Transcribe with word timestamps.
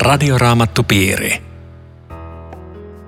Radioraamattupiiri. 0.00 1.42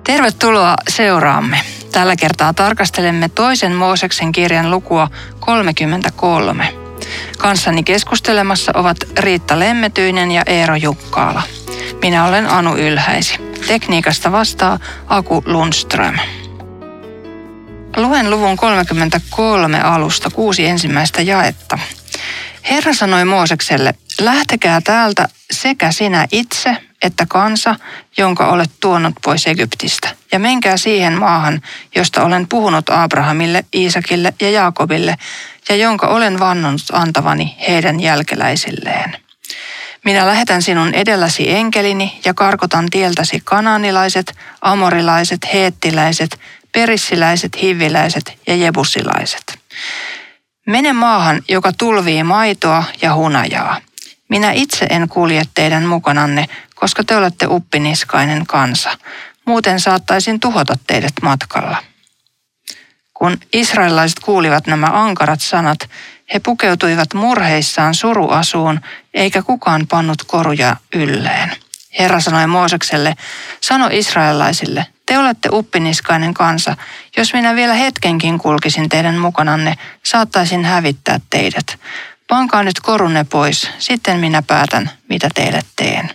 Tervetuloa 0.03 0.75
seuraamme. 0.89 1.59
Tällä 1.91 2.15
kertaa 2.15 2.53
tarkastelemme 2.53 3.29
toisen 3.29 3.71
Mooseksen 3.71 4.31
kirjan 4.31 4.71
lukua 4.71 5.09
33. 5.39 6.73
Kanssani 7.37 7.83
keskustelemassa 7.83 8.71
ovat 8.75 8.97
Riitta 9.19 9.59
Lemmetyinen 9.59 10.31
ja 10.31 10.43
Eero 10.45 10.75
Jukkaala. 10.75 11.41
Minä 12.01 12.25
olen 12.25 12.49
Anu 12.49 12.75
Ylhäisi. 12.75 13.35
Tekniikasta 13.67 14.31
vastaa 14.31 14.79
Aku 15.07 15.43
Lundström. 15.45 16.15
Luen 17.97 18.29
luvun 18.29 18.57
33 18.57 19.81
alusta 19.81 20.29
kuusi 20.29 20.65
ensimmäistä 20.65 21.21
jaetta. 21.21 21.79
Herra 22.69 22.93
sanoi 22.93 23.25
Moosekselle, 23.25 23.93
lähtekää 24.21 24.81
täältä 24.81 25.27
sekä 25.51 25.91
sinä 25.91 26.27
itse 26.31 26.77
että 27.03 27.25
kansa, 27.29 27.75
jonka 28.17 28.47
olet 28.47 28.71
tuonut 28.79 29.13
pois 29.23 29.47
Egyptistä, 29.47 30.09
ja 30.31 30.39
menkää 30.39 30.77
siihen 30.77 31.13
maahan, 31.13 31.61
josta 31.95 32.23
olen 32.23 32.47
puhunut 32.47 32.89
Abrahamille, 32.89 33.65
Iisakille 33.75 34.33
ja 34.41 34.49
Jaakobille, 34.49 35.15
ja 35.69 35.75
jonka 35.75 36.07
olen 36.07 36.39
vannonut 36.39 36.81
antavani 36.91 37.55
heidän 37.67 37.99
jälkeläisilleen. 37.99 39.17
Minä 40.05 40.27
lähetän 40.27 40.61
sinun 40.61 40.93
edelläsi 40.93 41.51
enkelini 41.51 42.19
ja 42.25 42.33
karkotan 42.33 42.89
tieltäsi 42.89 43.41
kananilaiset, 43.43 44.37
amorilaiset, 44.61 45.39
heettiläiset, 45.53 46.39
perissiläiset, 46.71 47.61
hiviläiset 47.61 48.37
ja 48.47 48.55
jebusilaiset. 48.55 49.59
Mene 50.67 50.93
maahan, 50.93 51.41
joka 51.49 51.73
tulvii 51.73 52.23
maitoa 52.23 52.83
ja 53.01 53.15
hunajaa. 53.15 53.77
Minä 54.29 54.51
itse 54.51 54.85
en 54.89 55.09
kulje 55.09 55.43
teidän 55.53 55.85
mukananne, 55.85 56.45
koska 56.75 57.03
te 57.03 57.15
olette 57.15 57.47
uppiniskainen 57.49 58.45
kansa. 58.45 58.97
Muuten 59.45 59.79
saattaisin 59.79 60.39
tuhota 60.39 60.73
teidät 60.87 61.13
matkalla. 61.21 61.77
Kun 63.13 63.37
israelilaiset 63.53 64.19
kuulivat 64.19 64.67
nämä 64.67 64.87
ankarat 64.93 65.41
sanat, 65.41 65.89
he 66.33 66.39
pukeutuivat 66.39 67.13
murheissaan 67.13 67.93
suruasuun, 67.93 68.81
eikä 69.13 69.41
kukaan 69.41 69.87
pannut 69.87 70.23
koruja 70.23 70.75
ylleen. 70.95 71.51
Herra 71.99 72.19
sanoi 72.19 72.47
Moosekselle, 72.47 73.15
sano 73.61 73.89
israelaisille, 73.91 74.85
te 75.05 75.17
olette 75.17 75.49
uppiniskainen 75.51 76.33
kansa. 76.33 76.77
Jos 77.17 77.33
minä 77.33 77.55
vielä 77.55 77.73
hetkenkin 77.73 78.37
kulkisin 78.37 78.89
teidän 78.89 79.17
mukananne, 79.17 79.75
saattaisin 80.03 80.65
hävittää 80.65 81.19
teidät. 81.29 81.79
Pankaa 82.27 82.63
nyt 82.63 82.79
korunne 82.79 83.23
pois, 83.23 83.69
sitten 83.79 84.19
minä 84.19 84.41
päätän, 84.41 84.89
mitä 85.09 85.29
teille 85.35 85.61
teen. 85.75 86.11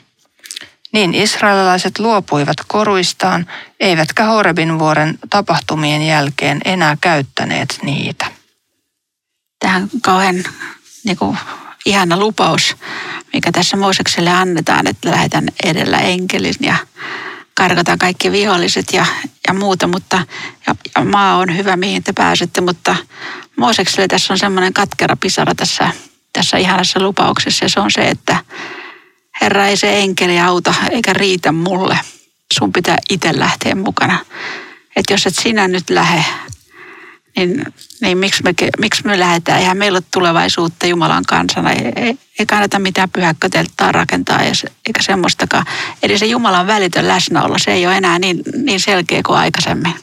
Niin 0.93 1.15
israelilaiset 1.15 1.99
luopuivat 1.99 2.57
koruistaan, 2.67 3.47
eivätkä 3.81 4.25
Horebin 4.25 4.79
vuoren 4.79 5.19
tapahtumien 5.31 6.07
jälkeen 6.07 6.61
enää 6.65 6.97
käyttäneet 7.01 7.79
niitä. 7.83 8.27
Tähän 9.59 9.89
kauhean 10.03 10.45
niin 11.05 11.17
kuin, 11.17 11.39
ihana 11.87 12.19
lupaus, 12.19 12.77
mikä 13.33 13.53
tässä 13.53 13.77
Moosekselle 13.77 14.31
annetaan, 14.31 14.87
että 14.87 15.11
lähetän 15.11 15.49
edellä 15.65 15.99
enkelin 15.99 16.55
ja 16.61 16.77
karkotaan 17.55 17.99
kaikki 17.99 18.33
viholliset 18.33 18.93
ja, 18.93 19.07
ja 19.49 19.55
muuta, 19.55 19.87
mutta 19.87 20.27
ja, 20.67 20.75
ja 20.97 21.05
maa 21.05 21.37
on 21.37 21.57
hyvä, 21.57 21.77
mihin 21.77 22.03
te 22.03 22.13
pääsette, 22.13 22.61
mutta 22.61 22.97
Moosekselle 23.57 24.09
tässä 24.09 24.35
on 24.35 24.39
semmoinen 24.39 24.73
katkera 24.73 25.17
pisara 25.17 25.55
tässä, 25.55 25.91
tässä 26.33 26.57
ihanassa 26.57 27.01
lupauksessa 27.01 27.65
ja 27.65 27.69
se 27.69 27.81
on 27.81 27.91
se, 27.91 28.09
että 28.09 28.37
Herra 29.41 29.67
ei 29.67 29.77
se 29.77 29.99
enkeli 29.99 30.41
auta 30.41 30.75
eikä 30.91 31.13
riitä 31.13 31.53
mulle. 31.53 31.99
Sun 32.59 32.73
pitää 32.73 32.99
itse 33.11 33.39
lähteä 33.39 33.75
mukana. 33.75 34.19
Että 34.97 35.13
jos 35.13 35.27
et 35.27 35.35
sinä 35.35 35.69
nyt 35.69 35.91
lähe, 35.91 36.25
niin, 37.39 37.65
niin 38.01 38.19
miksi, 38.19 38.43
me, 38.43 38.55
miksi 38.79 39.07
me 39.07 39.19
lähdetään? 39.19 39.61
Eihän 39.61 39.77
meillä 39.77 39.97
ole 39.97 40.05
tulevaisuutta 40.11 40.87
Jumalan 40.87 41.25
kansana. 41.29 41.73
Ei, 41.73 41.93
ei, 41.97 42.19
ei 42.39 42.47
kannata 42.47 42.79
mitään 42.79 43.11
pyhäkkötelttaa 43.11 43.93
rakentaa 43.93 44.43
eikä 44.43 45.01
semmoistakaan. 45.01 45.67
Eli 46.03 46.19
se 46.19 46.27
Jumalan 46.27 46.67
välitön 46.67 47.09
läsnäolo, 47.09 47.59
se 47.59 47.73
ei 47.73 47.87
ole 47.87 47.97
enää 47.97 48.19
niin, 48.19 48.43
niin 48.65 48.81
selkeä 48.81 49.23
kuin 49.27 49.39
aikaisemmin. 49.39 49.95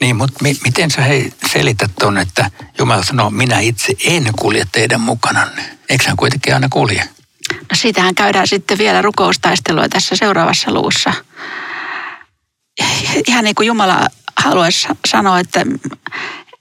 Niin, 0.00 0.16
mutta 0.16 0.38
mi- 0.42 0.58
miten 0.64 0.90
sä 0.90 1.02
hei 1.02 1.32
selität 1.52 1.90
tuon, 2.00 2.18
että 2.18 2.50
Jumala 2.78 3.04
sanoo, 3.04 3.30
minä 3.30 3.58
itse 3.58 3.92
en 4.04 4.24
kulje 4.38 4.66
teidän 4.72 5.00
mukananne. 5.00 5.62
Eikö 5.88 6.04
hän 6.06 6.16
kuitenkin 6.16 6.54
aina 6.54 6.68
kulje? 6.68 7.08
No 7.52 7.74
siitähän 7.74 8.14
käydään 8.14 8.46
sitten 8.46 8.78
vielä 8.78 9.02
rukoustaistelua 9.02 9.88
tässä 9.88 10.16
seuraavassa 10.16 10.72
luussa. 10.72 11.12
Ihan 13.26 13.44
niin 13.44 13.54
kuin 13.54 13.66
Jumala 13.66 14.06
haluaisi 14.44 14.88
sanoa, 15.08 15.40
että 15.40 15.64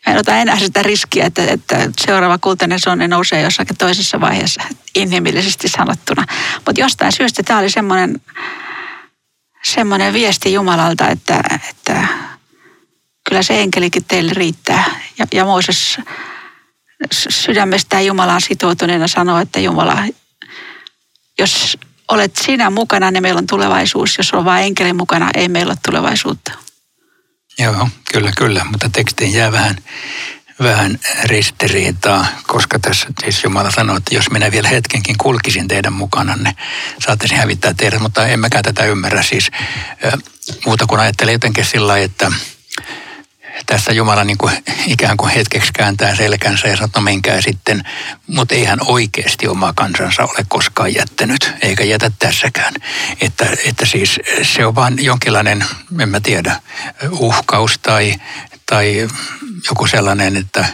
en 0.07 0.17
ota 0.17 0.37
enää 0.37 0.59
sitä 0.59 0.83
riskiä, 0.83 1.25
että, 1.25 1.43
että 1.47 1.89
seuraava 2.05 2.37
kultainen 2.37 2.79
sonne 2.79 3.07
nousee 3.07 3.41
jossakin 3.41 3.77
toisessa 3.77 4.21
vaiheessa, 4.21 4.63
inhimillisesti 4.95 5.67
sanottuna. 5.67 6.25
Mutta 6.65 6.81
jostain 6.81 7.11
syystä 7.11 7.43
tämä 7.43 7.59
oli 7.59 7.69
semmoinen, 7.69 8.21
semmoinen 9.63 10.13
viesti 10.13 10.53
Jumalalta, 10.53 11.07
että, 11.07 11.43
että 11.69 12.07
kyllä 13.29 13.43
se 13.43 13.61
enkelikin 13.61 14.05
teille 14.05 14.33
riittää. 14.33 14.85
Ja, 15.17 15.27
ja 15.33 15.45
Mooses 15.45 15.97
sydämestään 17.29 18.05
Jumalaan 18.05 18.41
sitoutuneena 18.41 19.07
sanoo, 19.07 19.39
että 19.39 19.59
Jumala, 19.59 20.03
jos 21.39 21.77
olet 22.07 22.35
sinä 22.35 22.69
mukana, 22.69 23.11
niin 23.11 23.23
meillä 23.23 23.39
on 23.39 23.47
tulevaisuus. 23.47 24.17
Jos 24.17 24.33
on 24.33 24.45
vain 24.45 24.65
enkeli 24.65 24.93
mukana, 24.93 25.29
ei 25.33 25.49
meillä 25.49 25.71
ole 25.71 25.77
tulevaisuutta. 25.85 26.66
Joo, 27.59 27.89
kyllä, 28.11 28.31
kyllä, 28.37 28.63
mutta 28.63 28.89
tekstiin 28.89 29.33
jää 29.33 29.51
vähän, 29.51 29.75
vähän 30.61 30.99
ristiriitaa, 31.23 32.27
koska 32.47 32.79
tässä 32.79 33.07
siis 33.23 33.43
Jumala 33.43 33.71
sanoo, 33.71 33.97
että 33.97 34.15
jos 34.15 34.31
minä 34.31 34.51
vielä 34.51 34.69
hetkenkin 34.69 35.15
kulkisin 35.17 35.67
teidän 35.67 35.93
mukananne, 35.93 36.55
saattaisin 37.05 37.37
hävittää 37.37 37.73
teidät, 37.73 38.01
mutta 38.01 38.27
emmekään 38.27 38.63
tätä 38.63 38.85
ymmärrä. 38.85 39.23
Siis 39.23 39.51
muuta 40.65 40.85
kuin 40.85 41.01
ajattelee 41.01 41.33
jotenkin 41.33 41.65
sillä 41.65 41.87
lailla, 41.87 42.05
että 42.05 42.31
tässä 43.67 43.91
Jumala 43.91 44.23
niin 44.23 44.37
kuin 44.37 44.63
ikään 44.87 45.17
kuin 45.17 45.31
hetkeksi 45.31 45.73
kääntää 45.73 46.15
selkänsä 46.15 46.67
ja 46.67 46.75
sanoo, 46.75 46.89
no 46.95 47.01
menkää 47.01 47.41
sitten, 47.41 47.83
mutta 48.27 48.55
ei 48.55 48.65
hän 48.65 48.79
oikeasti 48.85 49.47
omaa 49.47 49.73
kansansa 49.75 50.23
ole 50.23 50.45
koskaan 50.47 50.93
jättänyt, 50.93 51.53
eikä 51.61 51.83
jätä 51.83 52.11
tässäkään. 52.19 52.73
Että, 53.21 53.45
että 53.65 53.85
siis 53.85 54.19
se 54.41 54.65
on 54.65 54.75
vain 54.75 55.05
jonkinlainen, 55.05 55.65
en 55.99 56.09
mä 56.09 56.19
tiedä, 56.19 56.61
uhkaus 57.11 57.79
tai, 57.81 58.15
tai 58.65 59.07
joku 59.69 59.87
sellainen, 59.87 60.37
että 60.37 60.65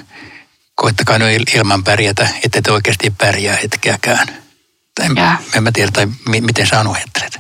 koittakaa 0.76 1.20
nyt 1.20 1.56
ilman 1.56 1.84
pärjätä, 1.84 2.28
että 2.44 2.62
te 2.62 2.72
oikeasti 2.72 3.14
pärjää 3.18 3.58
hetkeäkään. 3.64 4.28
En, 5.02 5.12
en 5.56 5.64
mä 5.64 5.72
tiedä, 5.72 5.92
tai 5.92 6.08
miten 6.42 6.68
sä 6.68 6.80
Anu 6.80 6.94
ajattelet? 6.94 7.40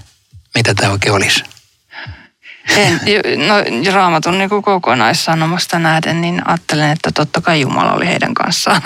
Mitä 0.56 0.74
tämä 0.74 0.92
oikein 0.92 1.14
olisi? 1.14 1.53
En, 2.78 3.02
no, 3.48 3.56
raamatun 3.94 4.38
niin 4.38 4.50
kokonaissanomasta 4.50 5.80
nähden, 5.80 6.22
niin 6.22 6.48
ajattelen, 6.48 6.92
että 6.92 7.12
totta 7.12 7.42
kai 7.42 7.62
Jumala 7.62 7.94
oli 7.94 8.08
heidän 8.08 8.34
kanssaan. 8.34 8.82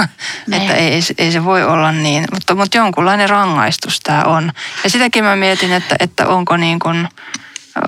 Ne. 0.47 0.57
Että 0.57 0.73
ei, 0.73 1.01
ei 1.17 1.31
se 1.31 1.45
voi 1.45 1.63
olla 1.63 1.91
niin, 1.91 2.25
mutta, 2.33 2.55
mutta 2.55 2.77
jonkunlainen 2.77 3.29
rangaistus 3.29 3.99
tämä 3.99 4.23
on. 4.23 4.51
Ja 4.83 4.89
sitäkin 4.89 5.23
mä 5.23 5.35
mietin, 5.35 5.73
että, 5.73 5.95
että 5.99 6.27
onko 6.27 6.57
niin 6.57 6.79
kuin, 6.79 7.07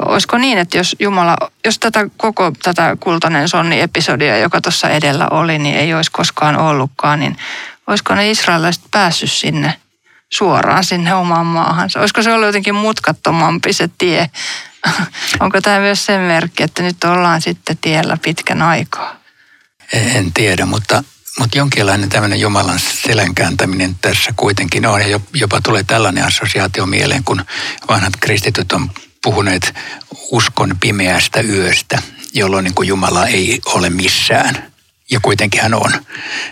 olisiko 0.05 0.37
niin, 0.37 0.57
että 0.57 0.77
jos 0.77 0.95
Jumala, 0.99 1.37
jos 1.65 1.79
tätä 1.79 2.07
koko 2.17 2.51
tätä 2.63 2.97
kultainen 2.99 3.49
sonni-episodia, 3.49 4.37
joka 4.37 4.61
tuossa 4.61 4.89
edellä 4.89 5.27
oli, 5.31 5.59
niin 5.59 5.75
ei 5.75 5.93
olisi 5.93 6.11
koskaan 6.11 6.57
ollutkaan, 6.57 7.19
niin 7.19 7.37
olisiko 7.87 8.15
ne 8.15 8.31
israelilaiset 8.31 8.83
päässyt 8.91 9.31
sinne 9.31 9.73
suoraan 10.33 10.83
sinne 10.83 11.13
omaan 11.13 11.45
maahansa? 11.45 11.99
Olisiko 11.99 12.23
se 12.23 12.33
ollut 12.33 12.47
jotenkin 12.47 12.75
mutkattomampi 12.75 13.73
se 13.73 13.89
tie 13.97 14.29
Onko 15.39 15.61
tämä 15.61 15.79
myös 15.79 16.05
sen 16.05 16.21
merkki, 16.21 16.63
että 16.63 16.83
nyt 16.83 17.03
ollaan 17.03 17.41
sitten 17.41 17.77
tiellä 17.77 18.17
pitkän 18.21 18.61
aikaa? 18.61 19.15
En 19.93 20.33
tiedä, 20.33 20.65
mutta, 20.65 21.03
mutta 21.39 21.57
jonkinlainen 21.57 22.09
tämmöinen 22.09 22.39
Jumalan 22.39 22.79
selän 22.79 23.35
kääntäminen 23.35 23.95
tässä 23.95 24.33
kuitenkin 24.35 24.85
on. 24.85 25.09
Ja 25.09 25.19
jopa 25.33 25.61
tulee 25.61 25.83
tällainen 25.83 26.25
assosiaatio 26.25 26.85
mieleen, 26.85 27.23
kun 27.23 27.45
vanhat 27.89 28.13
kristityt 28.19 28.71
on 28.71 28.91
puhuneet 29.23 29.75
uskon 30.31 30.75
pimeästä 30.79 31.41
yöstä, 31.41 32.01
jolloin 32.33 32.63
niin 32.63 32.75
kuin 32.75 32.87
Jumala 32.87 33.27
ei 33.27 33.59
ole 33.65 33.89
missään. 33.89 34.71
Ja 35.11 35.19
kuitenkin 35.19 35.61
hän 35.61 35.73
on. 35.73 35.91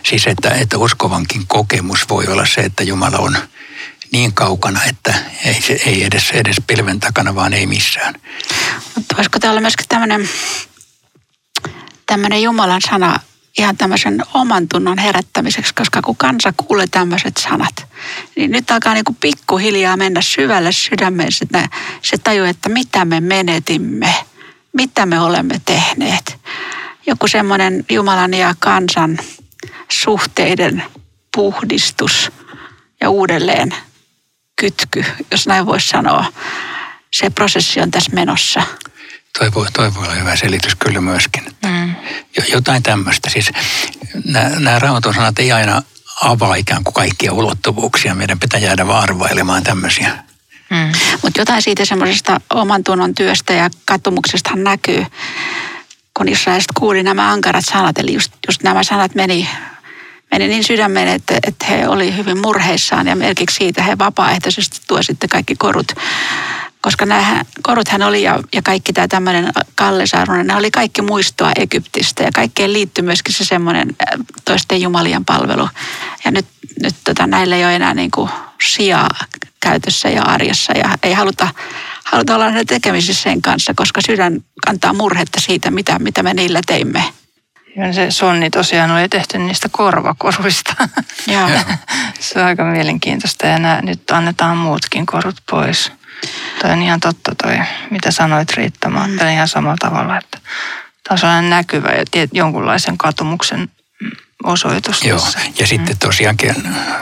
Siis 0.05 0.27
että, 0.27 0.49
että 0.49 0.77
uskovankin 0.77 1.47
kokemus 1.47 2.09
voi 2.09 2.27
olla 2.27 2.45
se, 2.45 2.61
että 2.61 2.83
Jumala 2.83 3.17
on– 3.17 3.37
niin 4.11 4.33
kaukana, 4.33 4.83
että 4.83 5.13
ei, 5.45 5.61
se, 5.61 5.79
ei 5.85 6.03
edes, 6.03 6.29
edes 6.31 6.57
pilven 6.67 6.99
takana, 6.99 7.35
vaan 7.35 7.53
ei 7.53 7.67
missään. 7.67 8.13
Mutta 8.95 9.15
voisiko 9.17 9.39
täällä 9.39 9.61
myöskin 9.61 9.85
tämmöinen, 9.89 10.29
tämmöinen 12.05 12.41
Jumalan 12.41 12.81
sana 12.81 13.19
ihan 13.57 13.77
tämmöisen 13.77 14.23
oman 14.33 14.67
tunnon 14.67 14.97
herättämiseksi, 14.97 15.73
koska 15.73 16.01
kun 16.01 16.17
kansa 16.17 16.53
kuulee 16.57 16.87
tämmöiset 16.91 17.37
sanat, 17.37 17.85
niin 18.35 18.51
nyt 18.51 18.71
alkaa 18.71 18.93
niin 18.93 19.03
kuin 19.03 19.17
pikkuhiljaa 19.19 19.97
mennä 19.97 20.21
syvälle 20.21 20.71
sydämeen, 20.71 21.29
että 21.41 21.69
se 22.01 22.17
tajuu, 22.17 22.45
että 22.45 22.69
mitä 22.69 23.05
me 23.05 23.21
menetimme, 23.21 24.15
mitä 24.73 25.05
me 25.05 25.19
olemme 25.19 25.61
tehneet. 25.65 26.37
Joku 27.07 27.27
semmoinen 27.27 27.85
Jumalan 27.89 28.33
ja 28.33 28.55
kansan 28.59 29.19
suhteiden 29.89 30.83
puhdistus 31.35 32.31
ja 33.01 33.09
uudelleen 33.09 33.75
kytky, 34.59 35.05
jos 35.31 35.47
näin 35.47 35.65
voisi 35.65 35.87
sanoa. 35.87 36.25
Se 37.13 37.29
prosessi 37.29 37.81
on 37.81 37.91
tässä 37.91 38.11
menossa. 38.13 38.61
Toi 39.39 39.53
voi, 39.53 39.67
toi 39.73 39.93
voi 39.93 40.03
olla 40.03 40.15
hyvä 40.15 40.35
selitys 40.35 40.75
kyllä 40.75 41.01
myöskin. 41.01 41.43
Mm. 41.65 41.95
Jotain 42.51 42.83
tämmöistä. 42.83 43.29
Siis 43.29 43.51
nämä 44.59 44.79
raamatun 44.79 45.13
sanat 45.13 45.39
ei 45.39 45.51
aina 45.51 45.81
avaa 46.21 46.55
ikään 46.55 46.83
kuin 46.83 46.93
kaikkia 46.93 47.33
ulottuvuuksia. 47.33 48.15
Meidän 48.15 48.39
pitää 48.39 48.59
jäädä 48.59 48.87
vaan 48.87 49.03
arvailemaan 49.03 49.63
tämmöisiä. 49.63 50.23
Mm. 50.69 50.91
Mutta 51.23 51.41
jotain 51.41 51.61
siitä 51.61 51.85
semmoisesta 51.85 52.41
oman 52.53 52.83
tunnon 52.83 53.15
työstä 53.15 53.53
ja 53.53 53.69
katumuksestahan 53.85 54.63
näkyy, 54.63 55.05
kun 56.13 56.29
Israelista 56.29 56.73
kuuli 56.79 57.03
nämä 57.03 57.31
ankarat 57.31 57.65
sanat. 57.65 57.97
Eli 57.97 58.13
just, 58.13 58.33
just 58.47 58.63
nämä 58.63 58.83
sanat 58.83 59.15
meni 59.15 59.49
meni 60.31 60.47
niin 60.47 60.63
sydämeen, 60.63 61.07
että, 61.07 61.33
että 61.47 61.65
he 61.65 61.87
oli 61.87 62.17
hyvin 62.17 62.37
murheissaan 62.37 63.07
ja 63.07 63.15
merkiksi 63.15 63.55
siitä 63.55 63.83
he 63.83 63.97
vapaaehtoisesti 63.97 64.81
tuo 64.87 65.03
sitten 65.03 65.29
kaikki 65.29 65.55
korut. 65.55 65.91
Koska 66.81 67.05
nämä 67.05 67.45
koruthan 67.63 68.01
oli 68.01 68.23
ja, 68.23 68.39
ja 68.53 68.61
kaikki 68.61 68.93
tämä 68.93 69.07
tämmöinen 69.07 69.51
kallisarvoinen, 69.75 70.47
ne 70.47 70.55
oli 70.55 70.71
kaikki 70.71 71.01
muistoa 71.01 71.51
Egyptistä 71.55 72.23
ja 72.23 72.31
kaikkeen 72.33 72.73
liittyy 72.73 73.03
myöskin 73.03 73.35
se 73.35 73.45
semmoinen 73.45 73.87
äh, 74.01 74.25
toisten 74.45 74.81
jumalien 74.81 75.25
palvelu. 75.25 75.69
Ja 76.25 76.31
nyt, 76.31 76.45
nyt 76.81 76.95
tota, 77.03 77.27
näillä 77.27 77.55
ei 77.55 77.65
ole 77.65 77.75
enää 77.75 77.93
niin 77.93 78.11
kuin 78.11 78.29
sijaa 78.67 79.09
käytössä 79.59 80.09
ja 80.09 80.23
arjessa 80.23 80.77
ja 80.77 80.97
ei 81.03 81.13
haluta, 81.13 81.47
haluta 82.03 82.35
olla 82.35 82.45
tekemisissä 82.67 83.23
sen 83.23 83.41
kanssa, 83.41 83.73
koska 83.75 84.01
sydän 84.01 84.41
kantaa 84.65 84.93
murhetta 84.93 85.41
siitä, 85.41 85.71
mitä, 85.71 85.99
mitä 85.99 86.23
me 86.23 86.33
niillä 86.33 86.61
teimme. 86.65 87.03
Se 87.93 88.11
sonni 88.11 88.49
tosiaan 88.49 88.91
oli 88.91 89.09
tehty 89.09 89.37
niistä 89.37 89.69
korvakoruista. 89.71 90.75
Joo. 91.27 91.49
se 92.19 92.39
on 92.39 92.45
aika 92.45 92.63
mielenkiintoista 92.63 93.47
ja 93.47 93.59
nämä, 93.59 93.81
nyt 93.81 94.11
annetaan 94.11 94.57
muutkin 94.57 95.05
korut 95.05 95.35
pois. 95.51 95.91
Toi 96.61 96.71
on 96.71 96.81
ihan 96.81 96.99
totta 96.99 97.35
toi, 97.43 97.57
mitä 97.91 98.11
sanoit 98.11 98.53
Riitta. 98.53 98.89
Mä 98.89 99.03
ajattelen 99.03 99.33
ihan 99.33 99.47
samalla 99.47 99.77
tavalla, 99.79 100.17
että 100.17 100.39
tämä 101.03 101.37
on 101.37 101.49
näkyvä 101.49 101.89
ja 101.89 102.05
tiet, 102.11 102.29
jonkunlaisen 102.33 102.97
katumuksen 102.97 103.69
osoitus. 104.43 105.03
Joo, 105.03 105.19
tässä. 105.19 105.39
ja 105.59 105.67
sitten 105.67 105.95
mm. 105.95 105.99
tosiaankin 105.99 106.55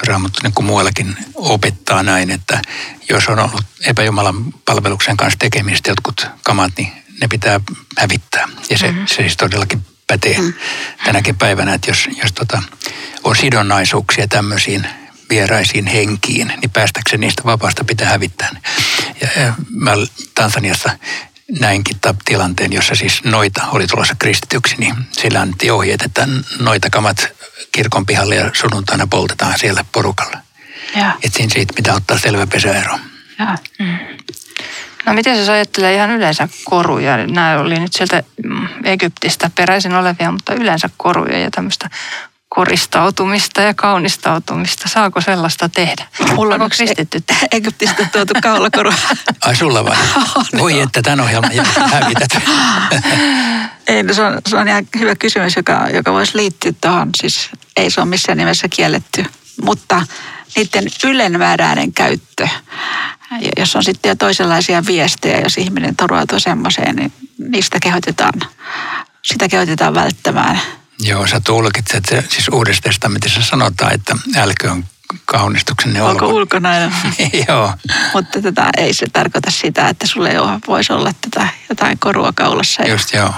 Raamattu 0.08 0.40
niin 0.44 0.54
kuin 0.54 0.66
muuallakin 0.66 1.18
opettaa 1.36 2.04
näin, 2.04 2.32
että 2.32 2.62
jos 3.10 3.28
on 3.28 3.40
ollut 3.40 3.64
epäjumalan 3.86 4.54
palveluksen 4.66 5.18
kanssa 5.18 5.40
tekemistä 5.40 5.92
jotkut 5.92 6.28
kamat, 6.44 6.72
niin 6.78 6.92
ne 7.22 7.28
pitää 7.28 7.60
hävittää. 7.98 8.48
Ja 8.70 8.78
se, 8.78 8.88
mm-hmm. 8.88 9.08
se 9.08 9.16
siis 9.16 9.38
todellakin 9.38 9.86
pätee 10.08 10.38
mm. 10.42 10.54
tänäkin 11.06 11.38
päivänä, 11.38 11.74
että 11.74 11.92
jos, 11.92 12.08
jos 12.24 12.32
tota, 12.32 12.64
on 13.24 13.36
sidonnaisuuksia 13.36 14.28
tämmöisiin 14.28 14.88
vieraisiin 15.30 15.88
henkiin, 15.88 16.48
niin 16.48 16.72
päästäkseen 16.72 17.20
niistä 17.20 17.44
vapaasta 17.46 17.84
pitää 17.84 18.10
hävittää. 18.10 18.50
Ja, 19.22 19.42
ja 19.42 19.54
mä 19.70 19.92
Tansaniassa 20.36 20.90
näinkin 21.60 21.98
tilanteen, 22.26 22.74
jossa 22.74 22.96
siis 22.96 23.24
noita 23.24 23.62
oli 23.72 23.88
tulossa 23.88 24.16
kristityksi, 24.20 24.76
niin 24.78 24.96
sillä 25.12 25.42
annettiin 25.42 25.74
ohjeet, 25.74 26.02
että 26.02 26.28
noita 26.60 26.90
kamat 26.90 27.28
kirkon 27.72 28.06
pihalle 28.06 28.36
ja 28.36 28.52
sunnuntaina 28.54 29.08
poltetaan 29.08 29.60
siellä 29.60 29.86
porukalla. 29.92 30.38
Että 31.24 31.38
siinä 31.38 31.54
siitä 31.54 31.74
pitää 31.76 31.96
ottaa 31.96 32.18
selvä 32.18 32.48
pesäero. 32.48 33.00
Ja. 33.40 33.58
Mm. 33.80 33.98
No 35.06 35.14
miten 35.14 35.46
sä 35.46 35.54
ajattelee 35.54 35.96
ihan 35.96 36.12
yleensä 36.12 36.50
koruja? 36.64 37.18
Nämä 37.28 37.58
oli 37.60 37.80
nyt 37.80 37.94
sieltä 37.94 38.24
mm, 38.44 38.68
Egyptistä 38.84 39.52
peräisin 39.56 39.96
olevia, 39.96 40.32
mutta 40.32 40.54
yleensä 40.54 40.90
koruja 40.98 41.40
ja 41.40 41.52
tämmöistä 41.52 41.90
koristautumista 42.50 43.62
ja 43.62 43.74
kaunistautumista. 43.74 44.90
Saako 44.90 45.22
sellaista 45.22 45.70
tehdä? 45.70 46.06
Mulla 46.34 46.56
on 46.56 46.70
kristitty 46.70 47.24
Egyptistä 47.52 48.08
tuotu 48.12 48.34
kaulakoru. 48.42 48.94
Ai 49.42 49.56
sulla 49.56 49.86
vai? 49.86 49.98
Voi 50.60 50.80
että 50.80 51.02
tämän 51.02 51.22
ohjelman 51.22 51.52
hävität. 51.92 52.30
ei, 53.88 54.04
no 54.04 54.14
se, 54.14 54.22
on, 54.22 54.42
se 54.48 54.58
on 54.58 54.68
ihan 54.68 54.88
hyvä 55.00 55.16
kysymys, 55.16 55.56
joka, 55.56 55.88
joka 55.94 56.14
voisi 56.14 56.38
liittyä 56.38 56.72
tuohon. 56.82 57.10
Siis 57.18 57.50
ei 57.78 57.92
se 57.92 58.02
ole 58.02 58.10
missään 58.10 58.38
nimessä 58.38 58.68
kielletty. 58.76 59.26
Mutta 59.62 60.02
niiden 60.56 60.86
ylenmääräinen 61.04 61.94
käyttö, 61.94 62.48
jos 63.58 63.76
on 63.76 63.84
sitten 63.84 64.10
jo 64.10 64.16
toisenlaisia 64.16 64.86
viestejä, 64.86 65.40
jos 65.40 65.58
ihminen 65.58 65.96
turvautuu 65.96 66.40
semmoiseen, 66.40 66.96
niin 66.96 67.14
niistä 67.38 67.80
kehotetaan, 67.80 68.42
sitä 69.24 69.50
kehotetaan 69.50 69.94
välttämään. 69.94 70.62
Joo, 71.00 71.28
sä 71.28 71.42
tulkitset, 71.46 72.04
siis 72.30 72.48
Uudessa 72.52 72.82
testamentissa 72.82 73.42
sanotaan, 73.42 73.94
että 73.94 74.16
älköön 74.36 74.86
kaunistuksenne 75.26 76.02
Olko 76.02 76.26
ulko... 76.26 76.38
ulkonäön. 76.38 76.96
Joo. 77.48 77.74
Mutta 78.14 78.42
tätä 78.42 78.70
ei 78.78 78.94
se 78.94 79.06
tarkoita 79.14 79.52
sitä, 79.52 79.90
että 79.90 80.08
sulle 80.08 80.30
ei 80.30 80.38
voisi 80.68 80.94
olla 80.94 81.12
tätä 81.22 81.48
jotain 81.70 82.00
korua 82.00 82.34
kaulassa. 82.36 82.88
Just 82.88 83.14
joo. 83.14 83.34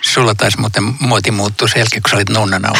Sulla 0.00 0.34
taisi 0.34 0.60
muuten 0.60 0.94
muoti 1.00 1.30
muuttua 1.30 1.68
selkeä, 1.68 2.00
kun 2.00 2.10
sä 2.10 2.16
olit 2.16 2.28
nunnana 2.28 2.72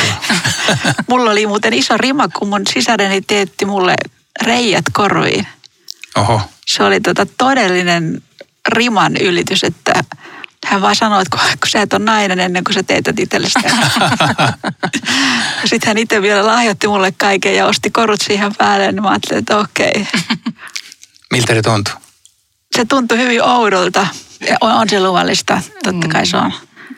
Mulla 1.08 1.30
oli 1.30 1.46
muuten 1.46 1.72
iso 1.72 1.96
rima, 1.96 2.28
kun 2.28 2.48
mun 2.48 2.62
sisareni 2.72 3.20
teetti 3.20 3.64
mulle 3.64 3.94
reijät 4.42 4.84
korviin. 4.92 5.46
Oho. 6.16 6.42
Se 6.66 6.82
oli 6.82 7.00
tota 7.00 7.26
todellinen 7.38 8.22
riman 8.68 9.16
ylitys, 9.16 9.64
että 9.64 9.92
hän 10.66 10.82
vaan 10.82 10.96
sanoi, 10.96 11.22
että 11.22 11.38
kun, 11.38 11.46
kun 11.60 11.70
sä 11.70 11.82
et 11.82 11.92
ole 11.92 12.04
nainen 12.04 12.40
ennen 12.40 12.64
kuin 12.64 12.74
sä 12.74 12.82
teetät 12.82 13.18
itsellesi 13.18 13.58
Sitten 15.70 15.86
hän 15.86 15.98
itse 15.98 16.22
vielä 16.22 16.46
lahjoitti 16.46 16.88
mulle 16.88 17.12
kaiken 17.12 17.56
ja 17.56 17.66
osti 17.66 17.90
korut 17.90 18.20
siihen 18.20 18.52
päälle, 18.58 18.92
niin 18.92 19.02
mä 19.02 19.08
ajattelin, 19.10 19.38
että 19.38 19.58
okei. 19.58 20.06
Miltä 21.32 21.54
se 21.54 21.62
tuntui? 21.62 21.94
Se 22.76 22.84
tuntui 22.84 23.18
hyvin 23.18 23.42
oudolta. 23.42 24.06
On, 24.60 24.72
on 24.72 24.88
se 24.88 25.00
luvallista, 25.00 25.62
totta 25.84 26.08
kai 26.08 26.26
se 26.26 26.36
on. 26.36 26.52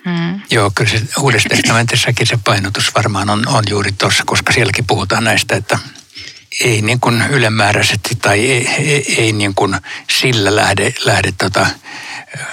Mm. 0.05 0.41
Joo, 0.51 0.73
kyllä 0.75 0.91
se 0.91 1.03
Uudessa 1.21 1.49
testamentissakin 1.49 2.27
se 2.27 2.39
painotus 2.45 2.95
varmaan 2.95 3.31
on, 3.31 3.49
on 3.49 3.65
juuri 3.71 3.93
tuossa, 3.93 4.23
koska 4.27 4.53
sielläkin 4.53 4.87
puhutaan 4.87 5.25
näistä, 5.25 5.57
että 5.57 5.79
ei 6.61 6.83
niin 6.83 7.01
kuin 7.01 7.23
ylimääräisesti 7.31 8.15
tai 8.15 8.41
ei, 8.47 8.69
ei, 8.69 9.15
ei 9.23 9.33
niin 9.33 9.55
kuin 9.55 9.77
sillä 10.11 10.57
lähde, 10.57 10.95
lähde 11.05 11.33
tota, 11.39 11.67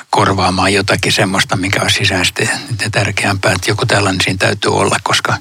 korvaamaan 0.09 0.73
jotakin 0.73 1.11
semmoista, 1.11 1.55
mikä 1.55 1.81
on 1.81 1.91
sisäisesti 1.91 2.49
tärkeämpää, 2.91 3.51
että 3.51 3.71
joku 3.71 3.85
tällainen 3.85 4.21
siinä 4.21 4.37
täytyy 4.37 4.75
olla, 4.75 4.97
koska 5.03 5.37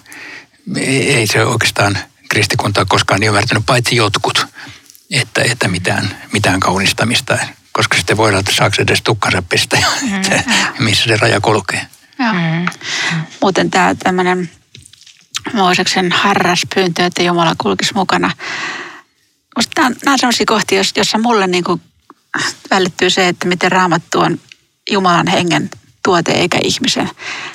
ei 0.87 1.27
se 1.27 1.45
oikeastaan 1.45 1.99
kristikuntaa 2.29 2.85
koskaan 2.85 3.23
ymmärtänyt, 3.23 3.67
paitsi 3.67 3.97
jotkut, 3.97 4.47
että, 5.11 5.43
että 5.43 5.69
mitään, 5.69 6.23
mitään 6.33 6.61
kaunistamista, 6.61 7.39
koska 7.73 7.97
sitten 7.97 8.17
voidaan, 8.17 8.41
että 8.41 8.55
saako 8.55 8.77
edes 8.79 9.03
tukkansa 9.03 9.43
pestä, 9.43 9.77
mm. 10.03 10.85
missä 10.85 11.05
se 11.05 11.17
raja 11.17 11.41
kulkee. 11.41 11.87
Mm. 12.19 12.67
Muuten 13.43 13.71
tämä 13.71 13.95
tämmöinen 13.95 14.51
Mooseksen 15.53 16.13
harras 16.13 16.63
pyyntö, 16.75 17.07
että 17.07 17.23
Jumala 17.23 17.55
kulkisi 17.59 17.95
mukana. 17.95 18.31
Nämä 19.79 20.13
on 20.13 20.19
sellaisia 20.19 20.47
kohtia, 20.47 20.83
joissa 20.97 21.19
mulle 21.19 21.47
niin 21.47 21.65
kuin 21.65 21.81
välittyy 22.71 23.11
se, 23.11 23.29
että 23.29 23.49
miten 23.49 23.73
raamattu 23.73 24.21
on 24.21 24.41
Jumalan 24.91 25.27
hengen 25.27 25.71
tuote 26.05 26.33
eikä 26.33 26.59
ihmisen. 26.65 27.11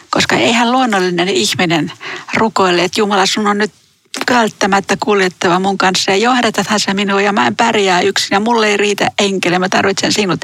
Koska 0.09 0.35
eihän 0.35 0.71
luonnollinen 0.71 1.29
ihminen 1.29 1.91
rukoile, 2.33 2.83
että 2.83 3.01
Jumala 3.01 3.25
sun 3.25 3.47
on 3.47 3.57
nyt 3.57 3.71
välttämättä 4.29 4.97
kuljettava 4.99 5.59
mun 5.59 5.77
kanssa 5.77 6.11
ja 6.11 6.17
johdatathan 6.17 6.79
se 6.79 6.93
minua 6.93 7.21
ja 7.21 7.33
mä 7.33 7.47
en 7.47 7.55
pärjää 7.55 8.01
yksin 8.01 8.35
ja 8.35 8.39
mulle 8.39 8.67
ei 8.67 8.77
riitä 8.77 9.11
enkele, 9.19 9.59
mä 9.59 9.69
tarvitsen 9.69 10.13
sinut. 10.13 10.41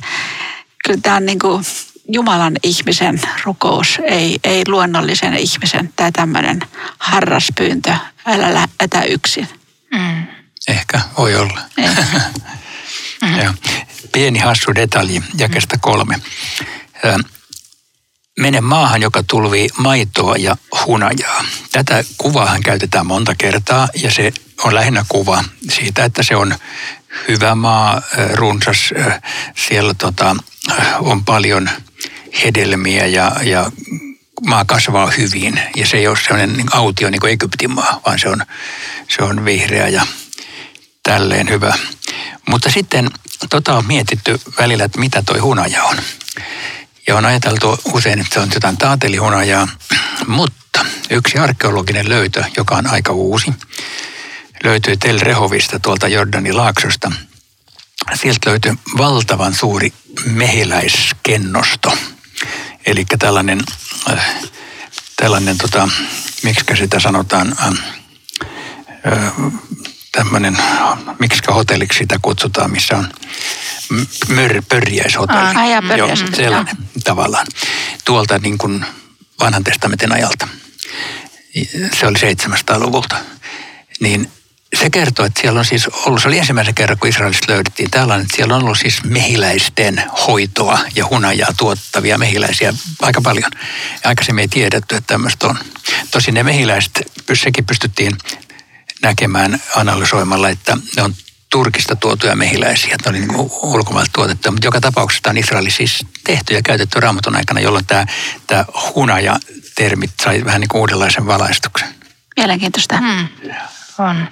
Kyllä 0.85 0.99
tämä 1.03 1.15
on 1.15 1.25
niin 1.25 1.39
kuin 1.39 1.65
Jumalan 2.11 2.57
ihmisen 2.63 3.21
rukous, 3.43 3.99
ei, 4.03 4.39
ei 4.43 4.63
luonnollisen 4.67 5.33
ihmisen 5.37 5.93
tämä 5.95 6.11
tämmöinen 6.11 6.59
harraspyyntö, 6.99 7.93
älä 8.25 8.53
lähetä 8.53 9.03
yksin. 9.03 9.47
Mm. 9.91 10.27
Ehkä 10.67 11.01
voi 11.17 11.35
olla. 11.35 11.61
Mm. 13.21 13.53
Pieni 14.11 14.39
hassu 14.39 14.75
detalji 14.75 15.23
jakesta 15.37 15.77
kolme. 15.77 16.19
Mene 18.39 18.61
maahan, 18.61 19.01
joka 19.01 19.23
tulvii 19.23 19.69
maitoa 19.77 20.35
ja 20.35 20.55
hunajaa. 20.85 21.45
Tätä 21.71 22.03
kuvaahan 22.17 22.63
käytetään 22.63 23.07
monta 23.07 23.35
kertaa 23.35 23.87
ja 24.03 24.11
se 24.11 24.33
on 24.63 24.75
lähinnä 24.75 25.05
kuva 25.09 25.43
siitä, 25.71 26.03
että 26.03 26.23
se 26.23 26.35
on 26.35 26.55
hyvä 27.27 27.55
maa, 27.55 28.01
runsas. 28.33 28.77
Siellä 29.67 29.93
tota, 29.93 30.35
on 30.99 31.25
paljon 31.25 31.69
hedelmiä 32.43 33.05
ja, 33.05 33.31
ja 33.43 33.71
maa 34.47 34.65
kasvaa 34.65 35.11
hyvin 35.17 35.61
ja 35.75 35.87
se 35.87 35.97
ei 35.97 36.07
ole 36.07 36.17
sellainen 36.17 36.57
niin 36.57 36.75
autio 36.75 37.09
niin 37.09 37.21
kuin 37.21 37.33
Egyptin 37.33 37.71
maa, 37.71 38.01
vaan 38.05 38.19
se 38.19 38.29
on, 38.29 38.45
se 39.07 39.23
on 39.23 39.45
vihreä 39.45 39.87
ja 39.87 40.05
tälleen 41.03 41.49
hyvä. 41.49 41.73
Mutta 42.49 42.71
sitten 42.71 43.09
tota 43.49 43.77
on 43.77 43.85
mietitty 43.85 44.41
välillä, 44.59 44.83
että 44.83 44.99
mitä 44.99 45.23
toi 45.25 45.39
hunaja 45.39 45.83
on. 45.83 45.97
Ja 47.07 47.17
on 47.17 47.25
ajateltu 47.25 47.79
usein, 47.93 48.19
että 48.19 48.33
se 48.33 48.39
on 48.39 48.49
jotain 48.53 48.77
taatelihunajaa, 48.77 49.67
mutta 50.27 50.85
yksi 51.09 51.37
arkeologinen 51.37 52.09
löytö, 52.09 52.43
joka 52.57 52.75
on 52.75 52.87
aika 52.87 53.13
uusi, 53.13 53.53
löytyi 54.63 54.97
Tel 54.97 55.19
Rehovista 55.19 55.79
tuolta 55.79 56.07
Jordanin 56.07 56.57
laaksosta. 56.57 57.11
Sieltä 58.13 58.49
löytyi 58.49 58.73
valtavan 58.97 59.55
suuri 59.55 59.93
mehiläiskennosto. 60.25 61.97
Eli 62.85 63.05
tällainen, 63.19 63.59
äh, 64.09 64.35
tällainen 65.15 65.57
tota, 65.57 65.89
miksi 66.43 66.75
sitä 66.77 66.99
sanotaan, 66.99 67.55
äh, 67.61 67.67
äh, 69.13 69.33
tämmöinen, 70.11 70.57
miksi 71.19 71.41
hotelliksi 71.47 71.97
sitä 71.97 72.19
kutsutaan, 72.21 72.71
missä 72.71 72.97
on 72.97 73.09
mör, 74.27 74.61
pörjäishotelli. 74.69 75.55
Ah, 75.55 75.69
ja 75.69 75.97
Joo, 75.97 76.15
sellainen 76.15 76.77
joo. 76.79 77.01
tavallaan. 77.03 77.47
Tuolta 78.05 78.39
niin 78.39 78.57
kuin 78.57 78.85
vanhan 79.39 79.63
testamentin 79.63 80.11
ajalta. 80.11 80.47
Se 81.99 82.07
oli 82.07 82.17
700-luvulta. 82.17 83.15
Niin 83.99 84.31
se 84.75 84.89
kertoo, 84.89 85.25
että 85.25 85.41
siellä 85.41 85.59
on 85.59 85.65
siis 85.65 85.87
ollut, 85.87 86.21
se 86.21 86.27
oli 86.27 86.37
ensimmäisen 86.37 86.75
kerran, 86.75 86.99
kun 86.99 87.09
Israelista 87.09 87.51
löydettiin 87.53 87.91
tällainen, 87.91 88.25
että 88.25 88.35
siellä 88.35 88.55
on 88.55 88.63
ollut 88.63 88.79
siis 88.79 89.03
mehiläisten 89.03 90.03
hoitoa 90.27 90.79
ja 90.95 91.05
hunajaa 91.09 91.53
tuottavia 91.57 92.17
mehiläisiä 92.17 92.73
aika 93.01 93.21
paljon. 93.21 93.51
Ja 94.03 94.09
aikaisemmin 94.09 94.41
ei 94.41 94.47
tiedetty, 94.47 94.95
että 94.95 95.07
tämmöistä 95.07 95.47
on. 95.47 95.59
Tosin 96.11 96.33
ne 96.33 96.43
mehiläiset, 96.43 97.11
sekin 97.33 97.65
pystyttiin 97.65 98.17
näkemään 99.01 99.61
analysoimalla, 99.75 100.49
että 100.49 100.77
ne 100.95 101.01
on 101.01 101.15
Turkista 101.49 101.95
tuotuja 101.95 102.35
mehiläisiä, 102.35 102.95
ne 103.05 103.09
oli 103.09 103.19
niin 103.19 103.51
ulkomailta 103.61 104.11
tuotettuja, 104.13 104.51
mutta 104.51 104.67
joka 104.67 104.81
tapauksessa 104.81 105.29
on 105.29 105.37
Israelissa 105.37 105.77
siis 105.77 106.05
tehty 106.23 106.53
ja 106.53 106.61
käytetty 106.61 106.99
raamatun 106.99 107.35
aikana, 107.35 107.59
jolloin 107.59 107.85
tämä, 107.85 108.05
tämä 108.47 108.65
hunaja-termit 108.95 110.11
sai 110.23 110.45
vähän 110.45 110.61
niin 110.61 110.69
kuin 110.69 110.81
uudenlaisen 110.81 111.27
valaistuksen. 111.27 111.87
Mielenkiintoista. 112.37 112.97
Hmm. 112.97 113.27
On. 113.99 114.27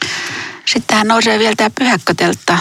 Sitten 0.65 0.87
tähän 0.87 1.07
nousee 1.07 1.39
vielä 1.39 1.55
tämä 1.55 1.69
pyhäkköteltta. 1.79 2.57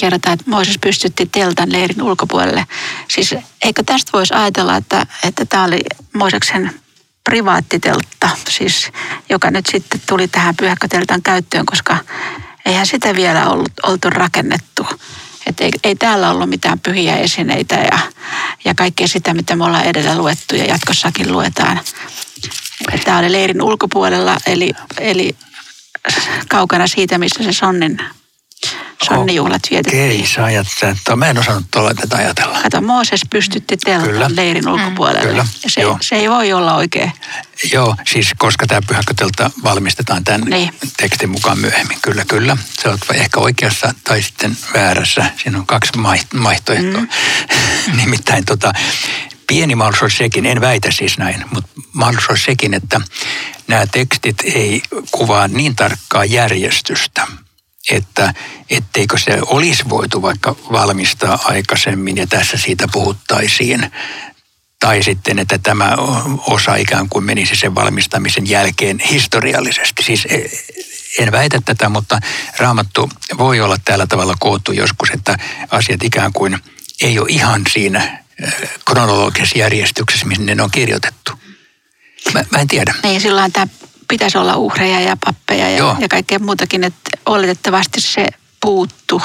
Kerrotaan, 0.00 0.34
että 0.34 0.50
Mooses 0.50 0.78
pystytti 0.78 1.26
teltan 1.26 1.72
leirin 1.72 2.02
ulkopuolelle. 2.02 2.66
Siis 3.08 3.34
eikö 3.64 3.82
tästä 3.86 4.12
voisi 4.12 4.34
ajatella, 4.34 4.76
että, 4.76 5.06
että 5.24 5.44
tämä 5.44 5.64
oli 5.64 5.80
Mooseksen 6.12 6.80
privaattiteltta, 7.24 8.28
siis, 8.48 8.90
joka 9.28 9.50
nyt 9.50 9.66
sitten 9.66 10.00
tuli 10.06 10.28
tähän 10.28 10.56
pyhäkköteltan 10.56 11.22
käyttöön, 11.22 11.66
koska 11.66 11.96
eihän 12.66 12.86
sitä 12.86 13.16
vielä 13.16 13.50
ollut, 13.50 13.72
oltu 13.82 14.10
rakennettu. 14.10 14.86
Et 15.46 15.60
ei, 15.60 15.70
ei 15.84 15.96
täällä 15.96 16.30
ollut 16.30 16.48
mitään 16.48 16.80
pyhiä 16.80 17.16
esineitä 17.16 17.74
ja, 17.74 17.98
ja 18.64 18.74
kaikkea 18.74 19.08
sitä, 19.08 19.34
mitä 19.34 19.56
me 19.56 19.64
ollaan 19.64 19.84
edellä 19.84 20.18
luettu 20.18 20.54
ja 20.56 20.64
jatkossakin 20.64 21.32
luetaan. 21.32 21.80
Tämä 23.04 23.18
oli 23.18 23.32
leirin 23.32 23.62
ulkopuolella, 23.62 24.36
eli, 24.46 24.72
eli 24.98 25.36
kaukana 26.48 26.86
siitä, 26.86 27.18
missä 27.18 27.44
se 27.44 27.52
sonnin 27.52 27.98
sonnijuhlat 29.04 29.62
vietettiin. 29.70 30.12
Okei, 30.12 30.26
sä 30.26 30.44
ajattelet, 30.44 30.98
että 30.98 31.16
mä 31.16 31.26
en 31.26 31.38
osannut 31.38 31.64
tuolla 31.70 31.94
tätä 31.94 32.16
ajatella. 32.16 32.62
Kato, 32.62 32.80
Mooses 32.80 33.20
pystytti 33.30 33.76
teltan 33.76 34.36
leirin 34.36 34.68
ulkopuolelle. 34.68 35.28
Kyllä. 35.28 35.46
Ja 35.64 35.70
se, 35.70 35.82
se 36.00 36.16
ei 36.16 36.30
voi 36.30 36.52
olla 36.52 36.74
oikein. 36.74 37.12
Joo, 37.72 37.96
siis 38.06 38.30
koska 38.38 38.66
tämä 38.66 38.80
pyhäkkötelta 38.88 39.50
valmistetaan 39.64 40.24
tämän 40.24 40.40
niin. 40.40 40.74
tekstin 40.96 41.30
mukaan 41.30 41.58
myöhemmin. 41.58 41.98
Kyllä, 42.02 42.24
kyllä. 42.28 42.56
Se 42.82 42.88
on 42.88 42.98
ehkä 43.14 43.40
oikeassa 43.40 43.94
tai 44.04 44.22
sitten 44.22 44.56
väärässä. 44.74 45.30
Siinä 45.42 45.58
on 45.58 45.66
kaksi 45.66 45.92
vaihtoehtoa. 46.42 47.00
Mm. 47.00 47.08
Nimittäin 48.02 48.44
tota, 48.44 48.72
pieni 49.46 49.74
mahdollisuus 49.74 50.16
sekin, 50.16 50.46
en 50.46 50.60
väitä 50.60 50.90
siis 50.90 51.18
näin, 51.18 51.44
mutta 51.50 51.70
mahdollisuus 51.92 52.44
sekin, 52.44 52.74
että 52.74 53.00
nämä 53.68 53.86
tekstit 53.86 54.36
ei 54.54 54.82
kuvaa 55.10 55.48
niin 55.48 55.76
tarkkaa 55.76 56.24
järjestystä, 56.24 57.26
että 57.90 58.34
etteikö 58.70 59.18
se 59.18 59.38
olisi 59.46 59.88
voitu 59.88 60.22
vaikka 60.22 60.56
valmistaa 60.72 61.38
aikaisemmin 61.44 62.16
ja 62.16 62.26
tässä 62.26 62.56
siitä 62.56 62.88
puhuttaisiin. 62.92 63.92
Tai 64.80 65.02
sitten, 65.02 65.38
että 65.38 65.58
tämä 65.58 65.96
osa 66.46 66.76
ikään 66.76 67.08
kuin 67.08 67.24
menisi 67.24 67.56
sen 67.56 67.74
valmistamisen 67.74 68.48
jälkeen 68.48 68.98
historiallisesti. 68.98 70.02
Siis 70.02 70.26
e, 70.26 70.50
en 71.18 71.32
väitä 71.32 71.60
tätä, 71.64 71.88
mutta 71.88 72.20
raamattu 72.58 73.10
voi 73.38 73.60
olla 73.60 73.76
tällä 73.84 74.06
tavalla 74.06 74.34
koottu 74.40 74.72
joskus, 74.72 75.10
että 75.10 75.36
asiat 75.70 76.02
ikään 76.02 76.32
kuin 76.32 76.58
ei 77.00 77.18
ole 77.18 77.28
ihan 77.30 77.62
siinä 77.72 78.18
e, 78.42 78.50
kronologisessa 78.84 79.58
järjestyksessä, 79.58 80.26
missä 80.26 80.42
ne 80.42 80.62
on 80.62 80.70
kirjoitettu. 80.70 81.43
Mä, 82.34 82.44
mä 82.50 82.58
en 82.58 82.68
tiedä. 82.68 82.94
Niin, 83.02 83.20
silloin 83.20 83.52
tämä 83.52 83.66
pitäisi 84.08 84.38
olla 84.38 84.56
uhreja 84.56 85.00
ja 85.00 85.16
pappeja 85.24 85.70
ja, 85.70 85.96
ja 85.98 86.08
kaikkea 86.08 86.38
muutakin, 86.38 86.84
että 86.84 87.10
oletettavasti 87.26 88.00
se 88.00 88.28
puuttu. 88.60 89.22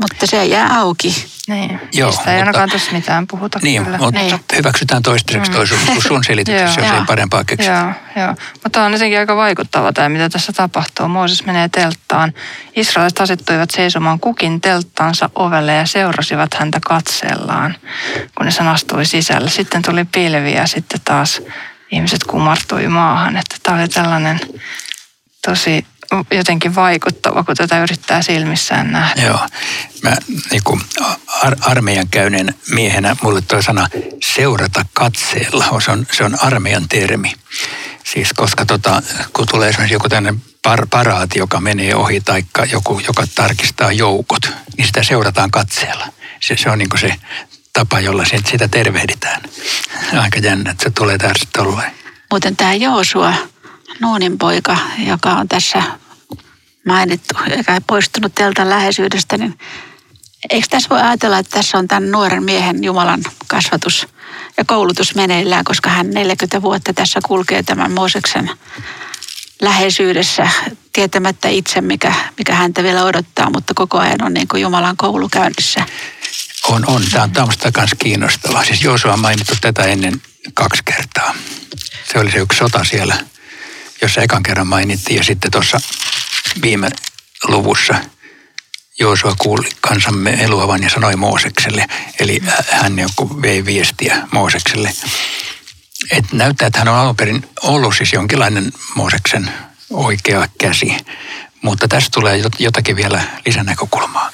Mutta 0.00 0.26
se 0.26 0.44
jää 0.44 0.78
auki. 0.78 1.26
Niin, 1.48 1.80
Joo, 1.92 2.10
Mistä 2.10 2.34
ei 2.34 2.40
ainakaan 2.40 2.70
tässä 2.70 2.92
mitään 2.92 3.26
puhuta 3.26 3.58
niin, 3.62 3.84
kyllä. 3.84 3.98
Mutta 3.98 4.20
niin. 4.20 4.40
hyväksytään 4.56 5.02
toistaiseksi 5.02 5.50
toi 5.50 5.66
sun, 5.66 5.78
sun 6.08 6.24
selitys, 6.24 6.54
jos 6.60 6.78
ei 6.78 7.04
parempaa 7.06 7.44
keksi. 7.44 7.68
Joo, 7.68 7.92
joo. 8.16 8.34
Mutta 8.64 8.84
on 8.84 8.92
jotenkin 8.92 9.18
aika 9.18 9.36
vaikuttava 9.36 9.92
tämä, 9.92 10.08
mitä 10.08 10.28
tässä 10.28 10.52
tapahtuu. 10.52 11.08
Mooses 11.08 11.44
menee 11.46 11.68
telttaan. 11.68 12.32
Israelit 12.76 13.20
asettuivat 13.20 13.70
seisomaan 13.70 14.20
kukin 14.20 14.60
telttaansa 14.60 15.30
ovelle 15.34 15.74
ja 15.74 15.86
seurasivat 15.86 16.54
häntä 16.54 16.78
katsellaan, 16.86 17.74
kun 18.34 18.48
hän 18.58 18.68
astui 18.68 19.04
sisälle. 19.04 19.50
Sitten 19.50 19.82
tuli 19.82 20.04
pilvi 20.04 20.54
ja 20.54 20.66
sitten 20.66 21.00
taas 21.04 21.42
ihmiset 21.90 22.24
kumartui 22.24 22.88
maahan. 22.88 23.36
Että 23.36 23.56
tämä 23.62 23.78
oli 23.78 23.88
tällainen 23.88 24.40
tosi 25.46 25.86
jotenkin 26.30 26.74
vaikuttava, 26.74 27.44
kun 27.44 27.56
tätä 27.56 27.82
yrittää 27.82 28.22
silmissään 28.22 28.92
nähdä. 28.92 29.22
Joo. 29.22 29.48
Mä 30.02 30.16
niin 30.50 30.62
kuin 30.64 30.80
ar- 31.42 31.56
armeijan 31.60 32.08
käyneen 32.10 32.54
miehenä, 32.70 33.16
mulle 33.22 33.40
tuo 33.40 33.62
sana 33.62 33.88
seurata 34.34 34.84
katseella, 34.92 35.80
se 35.80 35.90
on, 35.90 36.06
se 36.12 36.24
on 36.24 36.42
armeijan 36.42 36.88
termi. 36.88 37.32
Siis 38.04 38.32
koska 38.32 38.66
tota, 38.66 39.02
kun 39.32 39.46
tulee 39.46 39.68
esimerkiksi 39.68 39.94
joku 39.94 40.08
tämmöinen 40.08 40.42
par- 40.68 40.86
paraati, 40.90 41.38
joka 41.38 41.60
menee 41.60 41.94
ohi, 41.94 42.20
tai 42.20 42.42
joku, 42.72 43.00
joka 43.06 43.24
tarkistaa 43.34 43.92
joukot, 43.92 44.52
niin 44.76 44.86
sitä 44.86 45.02
seurataan 45.02 45.50
katseella. 45.50 46.06
Se, 46.40 46.56
se 46.56 46.70
on 46.70 46.78
niin 46.78 46.88
kuin 46.88 47.00
se 47.00 47.14
tapa, 47.80 48.00
jolla 48.00 48.24
sitä 48.24 48.68
tervehditään. 48.68 49.40
Aika 50.18 50.38
jännä, 50.38 50.70
että 50.70 50.84
se 50.84 50.90
tulee 50.90 51.18
tästä 51.18 51.46
tolleen. 51.52 51.92
Muuten 52.30 52.56
tämä 52.56 52.74
Joosua, 52.74 53.34
Nuunin 54.00 54.38
poika, 54.38 54.76
joka 55.06 55.30
on 55.30 55.48
tässä 55.48 55.82
mainittu, 56.86 57.34
eikä 57.50 57.80
poistunut 57.86 58.34
teltan 58.34 58.70
läheisyydestä, 58.70 59.38
niin 59.38 59.58
eikö 60.50 60.66
tässä 60.70 60.88
voi 60.88 61.00
ajatella, 61.00 61.38
että 61.38 61.56
tässä 61.56 61.78
on 61.78 61.88
tämän 61.88 62.10
nuoren 62.10 62.44
miehen 62.44 62.84
Jumalan 62.84 63.20
kasvatus 63.46 64.08
ja 64.56 64.64
koulutus 64.64 65.14
meneillään, 65.14 65.64
koska 65.64 65.90
hän 65.90 66.10
40 66.10 66.62
vuotta 66.62 66.92
tässä 66.92 67.20
kulkee 67.26 67.62
tämän 67.62 67.92
Mooseksen 67.92 68.50
läheisyydessä, 69.62 70.48
tietämättä 70.92 71.48
itse, 71.48 71.80
mikä, 71.80 72.14
mikä 72.38 72.54
häntä 72.54 72.82
vielä 72.82 73.04
odottaa, 73.04 73.50
mutta 73.50 73.74
koko 73.74 73.98
ajan 73.98 74.22
on 74.22 74.34
niin 74.34 74.48
kuin 74.48 74.62
Jumalan 74.62 74.96
koulu 74.96 75.28
käynnissä. 75.28 75.84
On, 76.68 76.84
on. 76.86 77.02
Tämä 77.10 77.24
on 77.24 77.30
tämmöistä 77.30 77.70
myös 77.76 77.90
kiinnostavaa. 77.98 78.64
Siis 78.64 78.82
Joosua 78.82 79.12
on 79.12 79.20
mainittu 79.20 79.54
tätä 79.60 79.82
ennen 79.82 80.22
kaksi 80.54 80.82
kertaa. 80.84 81.34
Se 82.12 82.18
oli 82.18 82.30
se 82.30 82.38
yksi 82.38 82.58
sota 82.58 82.84
siellä, 82.84 83.16
jossa 84.02 84.20
ekan 84.20 84.42
kerran 84.42 84.66
mainittiin. 84.66 85.16
Ja 85.16 85.24
sitten 85.24 85.50
tuossa 85.50 85.80
viime 86.62 86.88
luvussa 87.48 87.94
Joosua 88.98 89.34
kuuli 89.38 89.68
kansamme 89.80 90.30
eluavan 90.30 90.82
ja 90.82 90.90
sanoi 90.90 91.16
Moosekselle. 91.16 91.86
Eli 92.20 92.40
hän 92.70 92.98
joku 92.98 93.42
vei 93.42 93.64
viestiä 93.64 94.28
Moosekselle. 94.32 94.92
Et 96.10 96.32
näyttää, 96.32 96.66
että 96.66 96.78
hän 96.78 96.88
on 96.88 96.96
alun 96.96 97.16
perin 97.16 97.48
ollut 97.62 97.96
siis 97.96 98.12
jonkinlainen 98.12 98.72
Mooseksen 98.94 99.50
oikea 99.90 100.48
käsi. 100.58 100.96
Mutta 101.62 101.88
tästä 101.88 102.08
tulee 102.12 102.42
jotakin 102.58 102.96
vielä 102.96 103.22
lisänäkökulmaa. 103.46 104.30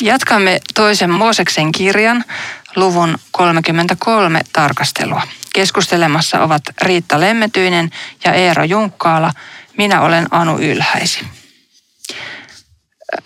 Jatkamme 0.00 0.60
toisen 0.74 1.10
Mooseksen 1.10 1.72
kirjan 1.72 2.24
luvun 2.76 3.18
33 3.30 4.40
tarkastelua. 4.52 5.22
Keskustelemassa 5.54 6.40
ovat 6.40 6.62
Riitta 6.82 7.20
Lemmetyinen 7.20 7.90
ja 8.24 8.32
Eero 8.32 8.64
Junkkaala. 8.64 9.32
Minä 9.78 10.00
olen 10.00 10.26
Anu 10.30 10.58
Ylhäisi. 10.58 11.20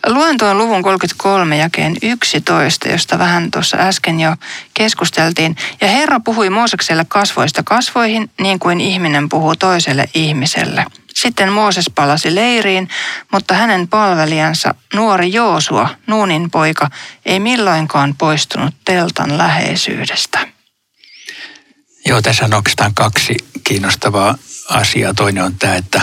Luen 0.07 0.37
tuon 0.37 0.59
luvun 0.59 0.83
33 0.83 1.57
jakeen 1.57 1.97
11, 2.03 2.89
josta 2.89 3.19
vähän 3.19 3.51
tuossa 3.51 3.77
äsken 3.77 4.21
jo 4.21 4.37
keskusteltiin. 4.75 5.57
Ja 5.81 5.89
Herra 5.89 6.21
puhui 6.21 6.51
Moosekselle 6.51 7.05
kasvoista 7.09 7.63
kasvoihin, 7.63 8.31
niin 8.41 8.59
kuin 8.59 8.81
ihminen 8.81 9.29
puhuu 9.29 9.57
toiselle 9.57 10.05
ihmiselle. 10.15 10.85
Sitten 11.15 11.53
Mooses 11.53 11.91
palasi 11.95 12.35
leiriin, 12.35 12.89
mutta 13.33 13.55
hänen 13.55 13.89
palvelijansa, 13.89 14.75
nuori 14.95 15.33
Joosua, 15.33 15.89
Nuunin 16.07 16.51
poika, 16.51 16.91
ei 17.27 17.41
milloinkaan 17.41 18.15
poistunut 18.19 18.75
teltan 18.85 19.39
läheisyydestä. 19.39 20.47
Joo, 22.07 22.23
tässä 22.23 22.45
on 22.45 22.55
oikeastaan 22.55 22.95
kaksi 22.95 23.37
kiinnostavaa 23.65 24.39
asiaa. 24.69 25.15
Toinen 25.15 25.45
on 25.45 25.55
tämä, 25.55 25.77
että 25.77 26.01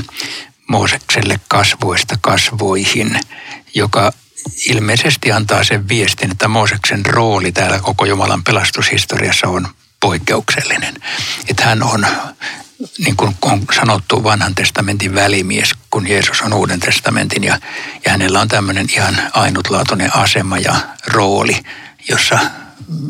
Moosekselle 0.67 1.39
kasvoista 1.47 2.15
kasvoihin, 2.21 3.19
joka 3.73 4.11
ilmeisesti 4.65 5.31
antaa 5.31 5.63
sen 5.63 5.87
viestin, 5.87 6.31
että 6.31 6.47
Mooseksen 6.47 7.05
rooli 7.05 7.51
täällä 7.51 7.79
koko 7.79 8.05
Jumalan 8.05 8.43
pelastushistoriassa 8.43 9.47
on 9.47 9.67
poikkeuksellinen. 9.99 10.93
Että 11.47 11.65
hän 11.65 11.83
on, 11.83 12.07
niin 12.97 13.15
kuin 13.15 13.35
on 13.41 13.65
sanottu, 13.75 14.23
vanhan 14.23 14.55
testamentin 14.55 15.15
välimies, 15.15 15.69
kun 15.89 16.09
Jeesus 16.09 16.41
on 16.41 16.53
uuden 16.53 16.79
testamentin. 16.79 17.43
Ja, 17.43 17.59
ja 18.05 18.11
hänellä 18.11 18.41
on 18.41 18.47
tämmöinen 18.47 18.87
ihan 18.93 19.17
ainutlaatuinen 19.33 20.15
asema 20.15 20.57
ja 20.57 20.75
rooli, 21.07 21.63
jossa 22.09 22.39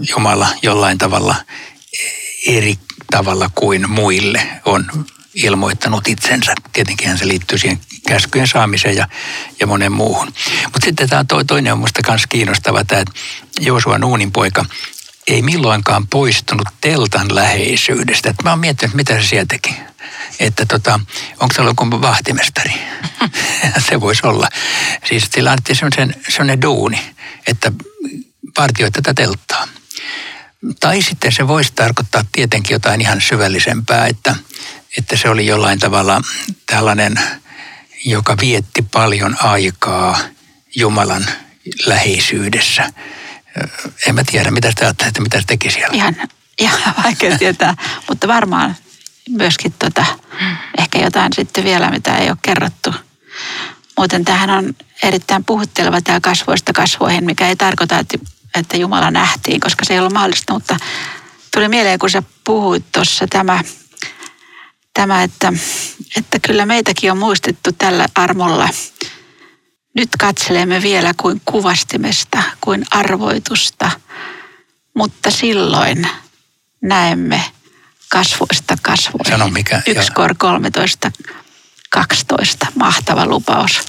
Jumala 0.10 0.48
jollain 0.62 0.98
tavalla 0.98 1.36
eri 2.48 2.78
tavalla 3.12 3.50
kuin 3.56 3.90
muille 3.90 4.48
on 4.66 5.06
ilmoittanut 5.44 6.08
itsensä. 6.08 6.54
Tietenkin 6.74 7.18
se 7.18 7.28
liittyy 7.28 7.58
siihen 7.58 7.80
käskyjen 8.08 8.48
saamiseen 8.48 8.96
ja, 8.96 9.08
ja 9.60 9.68
monen 9.68 9.92
muuhun. 9.92 10.34
Mutta 10.64 10.86
sitten 10.86 11.10
tämä 11.10 11.24
toi, 11.24 11.46
toinen 11.46 11.74
on 11.74 11.80
minusta 11.80 12.02
myös 12.08 12.28
kiinnostava, 12.30 12.84
tämä 12.84 13.04
Joosua 13.60 13.98
Nuunin 13.98 14.32
poika 14.32 14.66
ei 15.28 15.42
milloinkaan 15.42 16.08
poistunut 16.08 16.68
teltan 16.82 17.36
läheisyydestä. 17.36 18.30
Et 18.30 18.44
mä 18.44 18.50
oon 18.50 18.60
miettinyt, 18.60 18.96
mitä 18.96 19.22
se 19.22 19.28
siellä 19.28 19.46
teki. 19.50 19.76
Että 20.40 20.66
tota, 20.66 21.00
onko 21.40 21.54
se 21.56 21.62
ollut 21.62 22.02
vahtimestari? 22.02 22.74
se 23.90 24.02
voisi 24.02 24.28
olla. 24.28 24.50
Siis 25.10 25.30
sillä 25.34 25.52
annettiin 25.52 25.76
sellainen, 26.30 26.62
duuni, 26.62 27.00
että 27.48 27.72
partioi 28.56 28.92
tätä 28.92 29.14
telttaa. 29.14 29.68
Tai 30.80 31.02
sitten 31.02 31.32
se 31.32 31.48
voisi 31.48 31.74
tarkoittaa 31.74 32.26
tietenkin 32.32 32.76
jotain 32.76 33.02
ihan 33.02 33.22
syvällisempää, 33.22 34.08
että, 34.08 34.36
että 34.98 35.18
se 35.18 35.30
oli 35.30 35.46
jollain 35.46 35.80
tavalla 35.80 36.22
tällainen, 36.66 37.20
joka 38.06 38.38
vietti 38.42 38.82
paljon 38.82 39.38
aikaa 39.44 40.20
Jumalan 40.76 41.26
läheisyydessä. 41.86 42.94
En 44.08 44.16
mä 44.16 44.24
tiedä, 44.32 44.52
mitä 44.52 44.70
sitä 44.70 44.90
että 44.90 45.22
mitä 45.22 45.40
se 45.40 45.48
teki 45.48 45.72
siellä. 45.72 45.96
Ihan, 45.96 46.16
ihan 46.60 46.94
vaikea 47.04 47.38
tietää, 47.38 47.76
mutta 48.10 48.28
varmaan 48.28 48.76
myöskin 49.30 49.74
tota, 49.80 50.06
ehkä 50.78 51.00
jotain 51.00 51.34
sitten 51.34 51.64
vielä, 51.64 51.90
mitä 51.90 52.18
ei 52.18 52.30
ole 52.30 52.38
kerrottu. 52.42 52.94
Muuten 53.98 54.26
tähän 54.26 54.50
on 54.50 54.76
erittäin 55.04 55.46
puhutteleva 55.46 56.02
tämä 56.02 56.20
kasvoista 56.20 56.74
kasvoihin, 56.74 57.26
mikä 57.26 57.48
ei 57.48 57.56
tarkoita, 57.56 58.00
että 58.00 58.18
että 58.56 58.78
Jumala 58.78 59.12
nähtiin, 59.12 59.60
koska 59.60 59.86
se 59.86 59.94
ei 59.94 60.00
ollut 60.00 60.14
mahdollista, 60.14 60.54
mutta 60.54 60.78
tuli 61.54 61.70
mieleen, 61.70 62.00
kun 62.00 62.10
sä 62.10 62.24
puhuit 62.44 62.92
tuossa 62.92 63.28
tämä, 63.28 63.64
tämä 64.98 65.24
että, 65.24 65.54
että 66.18 66.40
kyllä 66.48 66.66
meitäkin 66.66 67.12
on 67.12 67.18
muistettu 67.18 67.72
tällä 67.72 68.06
armolla. 68.16 68.70
Nyt 69.94 70.10
katselemme 70.20 70.82
vielä 70.82 71.14
kuin 71.18 71.42
kuvastimesta, 71.46 72.44
kuin 72.62 72.86
arvoitusta, 72.92 73.92
mutta 74.94 75.32
silloin 75.32 76.08
näemme 76.82 77.44
kasvoista 78.10 78.78
kasvoihin. 78.82 79.32
Sano 79.32 79.50
mikä. 79.50 79.82
1 79.88 80.12
kor 80.12 80.36
13, 80.38 81.12
12, 81.90 82.68
mahtava 82.76 83.26
lupaus. 83.26 83.80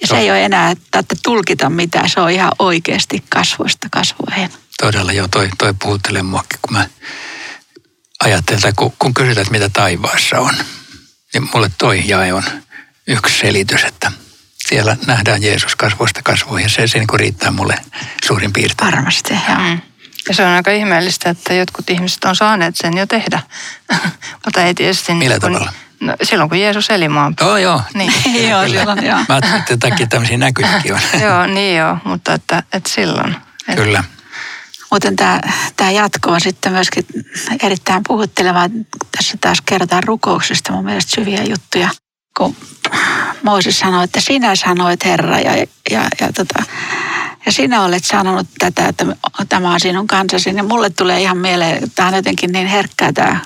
Ja 0.00 0.06
se 0.06 0.18
ei 0.18 0.30
ole 0.30 0.44
enää, 0.44 0.70
että 0.70 1.16
tulkita 1.22 1.70
mitään, 1.70 2.08
se 2.08 2.20
on 2.20 2.30
ihan 2.30 2.52
oikeasti 2.58 3.24
kasvoista 3.28 3.88
kasvoihin. 3.90 4.50
Todella 4.80 5.12
joo, 5.12 5.28
toi, 5.28 5.48
toi 5.58 5.74
puhuttelee 5.82 6.22
muakin, 6.22 6.58
kun 6.62 6.76
mä 6.76 6.88
ajattelen, 8.24 8.62
tai 8.62 8.72
kun, 8.76 8.92
kun 8.98 9.14
kysytään, 9.14 9.42
että 9.42 9.52
mitä 9.52 9.68
taivaassa 9.68 10.40
on, 10.40 10.54
niin 11.34 11.48
mulle 11.54 11.70
toi 11.78 12.02
jae 12.04 12.32
on 12.32 12.42
yksi 13.06 13.38
selitys, 13.38 13.84
että 13.84 14.12
siellä 14.68 14.96
nähdään 15.06 15.42
Jeesus 15.42 15.76
kasvoista 15.76 16.20
kasvoihin 16.22 16.64
ja 16.64 16.68
se, 16.68 16.86
se 16.86 16.98
niin 16.98 17.08
riittää 17.14 17.50
mulle 17.50 17.76
suurin 18.24 18.52
piirtein. 18.52 18.92
Varmasti, 18.92 19.34
joo. 19.48 19.58
Mm. 19.58 19.80
Ja 20.28 20.34
se 20.34 20.46
on 20.46 20.52
aika 20.52 20.70
ihmeellistä, 20.70 21.30
että 21.30 21.54
jotkut 21.54 21.90
ihmiset 21.90 22.24
on 22.24 22.36
saaneet 22.36 22.76
sen 22.76 22.96
jo 22.96 23.06
tehdä, 23.06 23.40
mutta 24.44 24.62
ei 24.62 24.74
tietysti... 24.74 25.14
Millä 25.14 25.34
niin 25.34 25.40
kun, 25.40 25.52
tavalla? 25.52 25.72
No, 26.00 26.16
silloin 26.22 26.48
kun 26.48 26.60
Jeesus 26.60 26.90
eli 26.90 27.08
maan 27.08 27.34
Joo, 27.40 27.56
joo. 27.56 27.82
Niin. 27.94 28.12
joo, 28.50 28.68
silloin 28.68 29.06
joo. 29.06 29.18
Mä 29.18 29.24
ajattelin, 29.28 29.58
että 29.58 29.76
takia 29.76 30.06
tämmöisiä 30.06 30.36
näkyjäkin 30.36 30.94
on. 30.94 31.00
joo, 31.20 31.46
niin 31.46 31.76
joo, 31.76 31.96
mutta 32.04 32.34
että, 32.34 32.62
että 32.72 32.90
silloin. 32.90 33.36
Että. 33.68 33.82
Kyllä. 33.82 34.04
Muuten 34.90 35.16
tämä, 35.16 35.40
tämä 35.76 35.90
jatko 35.90 36.30
on 36.30 36.40
sitten 36.40 36.72
myöskin 36.72 37.04
erittäin 37.62 38.02
puhutteleva. 38.08 38.70
Tässä 39.16 39.38
taas 39.40 39.60
kerrotaan 39.60 40.02
rukouksesta 40.02 40.72
mun 40.72 40.84
mielestä 40.84 41.10
syviä 41.14 41.42
juttuja. 41.42 41.88
Kun 42.36 42.56
Mooses 43.42 43.78
sanoi, 43.78 44.04
että 44.04 44.20
sinä 44.20 44.56
sanoit 44.56 45.04
Herra 45.04 45.38
ja, 45.38 45.56
ja, 45.90 46.08
ja, 46.20 46.32
tota, 46.34 46.62
ja 47.46 47.52
sinä 47.52 47.84
olet 47.84 48.04
sanonut 48.04 48.46
tätä, 48.58 48.88
että 48.88 49.06
tämä 49.48 49.72
on 49.72 49.80
sinun 49.80 50.06
kansasi, 50.06 50.52
niin 50.52 50.68
mulle 50.68 50.90
tulee 50.90 51.20
ihan 51.20 51.38
mieleen, 51.38 51.90
tämä 51.90 52.08
on 52.08 52.14
jotenkin 52.14 52.52
niin 52.52 52.66
herkkää 52.66 53.12
tämä 53.12 53.40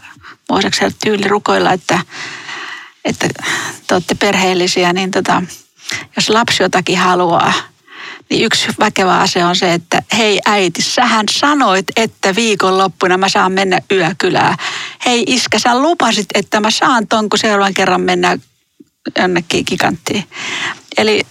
Mooseksen 0.51 0.93
tyyli 1.05 1.29
rukoilla, 1.29 1.73
että 1.73 1.99
että 3.05 3.29
te 3.87 3.95
olette 3.95 4.15
perheellisiä, 4.15 4.93
niin 4.93 5.11
tota, 5.11 5.43
jos 6.17 6.29
lapsi 6.29 6.63
jotakin 6.63 6.99
haluaa, 6.99 7.53
niin 8.31 8.45
yksi 8.45 8.69
väkevä 8.79 9.19
asia 9.19 9.49
on 9.49 9.57
se, 9.57 9.75
että 9.75 10.03
hei 10.17 10.41
äiti, 10.47 10.83
sähän 10.83 11.27
sanoit, 11.31 11.87
että 11.97 12.35
viikonloppuna 12.35 13.19
mä 13.19 13.29
saan 13.29 13.53
mennä 13.53 13.81
yökylään. 13.93 14.57
Hei 15.07 15.25
iskä, 15.27 15.59
sä 15.59 15.83
lupasit, 15.83 16.27
että 16.35 16.61
mä 16.61 16.71
saan 16.71 17.07
ton, 17.07 17.29
kun 17.29 17.39
seuraavan 17.39 17.75
kerran 17.75 18.01
mennä 18.01 18.39
jonnekin 19.19 19.65
giganttiin. 19.69 20.25
Eli 20.97 21.23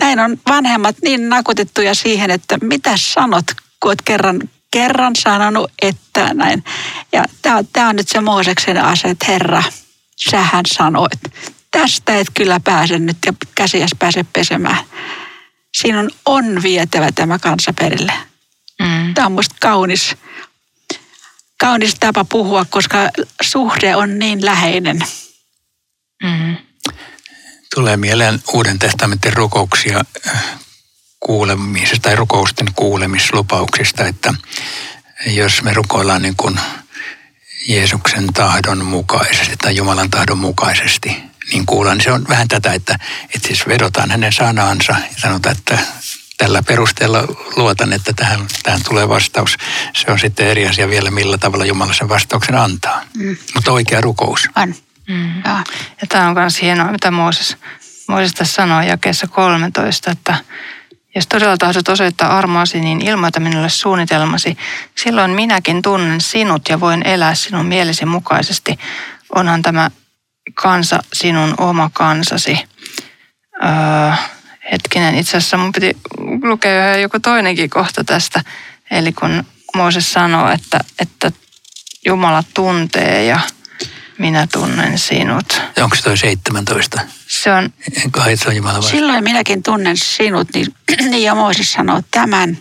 näin 0.00 0.18
on 0.20 0.40
vanhemmat 0.48 0.96
niin 1.02 1.28
nakutettuja 1.28 1.94
siihen, 1.94 2.30
että 2.30 2.58
mitä 2.62 2.92
sanot, 2.96 3.44
kun 3.80 3.90
oot 3.90 4.02
kerran, 4.02 4.40
kerran 4.70 5.12
sanonut, 5.18 5.72
että 5.82 6.34
näin. 6.34 6.64
Ja 7.12 7.24
tämä 7.72 7.88
on 7.88 7.96
nyt 7.96 8.08
se 8.08 8.20
Mooseksen 8.20 8.84
ase, 8.84 9.08
että 9.08 9.26
Herra, 9.28 9.62
sähän 10.30 10.64
sanoit. 10.66 11.20
Tästä 11.70 12.16
et 12.16 12.26
kyllä 12.34 12.60
pääse 12.60 12.98
nyt 12.98 13.16
ja 13.26 13.32
käsiäs 13.54 13.90
pääse 13.98 14.24
pesemään. 14.32 14.84
Siinä 15.74 16.00
on, 16.00 16.10
on 16.26 16.62
vietävä 16.62 17.12
tämä 17.12 17.38
kansa 17.38 17.72
perille. 17.72 18.12
Mm. 18.80 19.14
Tämä 19.14 19.26
on 19.26 19.32
musta 19.32 19.54
kaunis, 19.60 20.16
kaunis 21.58 21.94
tapa 22.00 22.24
puhua, 22.24 22.64
koska 22.64 22.98
suhde 23.42 23.96
on 23.96 24.18
niin 24.18 24.44
läheinen. 24.44 24.98
Mm. 26.22 26.56
Tulee 27.74 27.96
mieleen 27.96 28.42
Uuden 28.52 28.78
testamentin 28.78 29.32
rukouksia 29.32 30.00
äh, 30.28 30.42
kuulemisesta 31.20 32.02
tai 32.02 32.16
rukousten 32.16 32.68
kuulemislupauksista, 32.76 34.06
että 34.06 34.34
jos 35.26 35.62
me 35.62 35.74
rukoillaan 35.74 36.22
niin 36.22 36.36
kuin 36.36 36.60
Jeesuksen 37.68 38.26
tahdon 38.32 38.84
mukaisesti 38.84 39.56
tai 39.56 39.76
Jumalan 39.76 40.10
tahdon 40.10 40.38
mukaisesti, 40.38 41.29
niin 41.52 41.66
kuullaan, 41.66 41.96
niin 41.96 42.04
se 42.04 42.12
on 42.12 42.24
vähän 42.28 42.48
tätä, 42.48 42.72
että, 42.72 42.98
että 43.34 43.48
siis 43.48 43.68
vedotaan 43.68 44.10
hänen 44.10 44.32
sanaansa 44.32 44.92
ja 44.92 45.20
sanotaan, 45.20 45.56
että 45.56 45.78
tällä 46.38 46.62
perusteella 46.62 47.24
luotan, 47.56 47.92
että 47.92 48.12
tähän, 48.12 48.40
tähän 48.62 48.80
tulee 48.88 49.08
vastaus. 49.08 49.56
Se 49.94 50.10
on 50.10 50.18
sitten 50.18 50.46
eri 50.46 50.68
asia 50.68 50.88
vielä, 50.88 51.10
millä 51.10 51.38
tavalla 51.38 51.64
Jumala 51.64 51.92
sen 51.92 52.08
vastauksen 52.08 52.54
antaa. 52.54 53.02
Mm. 53.16 53.36
Mutta 53.54 53.72
oikea 53.72 54.00
rukous. 54.00 54.48
On. 54.56 54.74
Mm. 55.08 55.42
Ja. 55.44 55.64
ja 56.00 56.06
tämä 56.08 56.28
on 56.28 56.34
myös 56.34 56.62
hienoa, 56.62 56.92
mitä 56.92 57.10
Mooses, 57.10 57.56
Mooses 58.08 58.34
tässä 58.34 58.54
sanoo 58.54 58.82
jakeessa 58.82 59.26
13, 59.28 60.10
että 60.10 60.34
jos 61.14 61.26
todella 61.26 61.56
tahdot 61.56 61.88
osoittaa 61.88 62.38
armoasi, 62.38 62.80
niin 62.80 63.08
ilmoita 63.08 63.40
minulle 63.40 63.68
suunnitelmasi. 63.68 64.56
Silloin 64.94 65.30
minäkin 65.30 65.82
tunnen 65.82 66.20
sinut 66.20 66.68
ja 66.68 66.80
voin 66.80 67.06
elää 67.06 67.34
sinun 67.34 67.66
mielesi 67.66 68.06
mukaisesti. 68.06 68.78
Onhan 69.34 69.62
tämä 69.62 69.90
kansa 70.54 71.02
sinun 71.12 71.54
oma 71.58 71.90
kansasi. 71.92 72.58
Öö, 73.64 74.12
hetkinen, 74.72 75.14
itse 75.14 75.36
asiassa 75.36 75.56
mun 75.56 75.72
piti 75.72 75.96
lukea 76.42 76.96
joku 76.96 77.20
toinenkin 77.20 77.70
kohta 77.70 78.04
tästä. 78.04 78.44
Eli 78.90 79.12
kun 79.12 79.44
Mooses 79.76 80.12
sanoo, 80.12 80.50
että, 80.50 80.80
että 80.98 81.32
Jumala 82.06 82.44
tuntee 82.54 83.24
ja 83.24 83.40
minä 84.18 84.46
tunnen 84.52 84.98
sinut. 84.98 85.62
Onko 85.82 85.96
se 85.96 86.02
toi 86.02 86.16
17? 86.16 87.00
Se 87.28 87.52
on, 87.52 87.72
Kai 88.10 88.36
se 88.36 88.48
on 88.48 88.56
Jumala 88.56 88.82
vai? 88.82 88.90
Silloin 88.90 89.24
minäkin 89.24 89.62
tunnen 89.62 89.96
sinut, 89.96 90.48
niin, 90.54 90.66
niin 91.10 91.22
ja 91.22 91.34
Mooses 91.34 91.72
sanoo 91.72 92.02
tämän. 92.10 92.58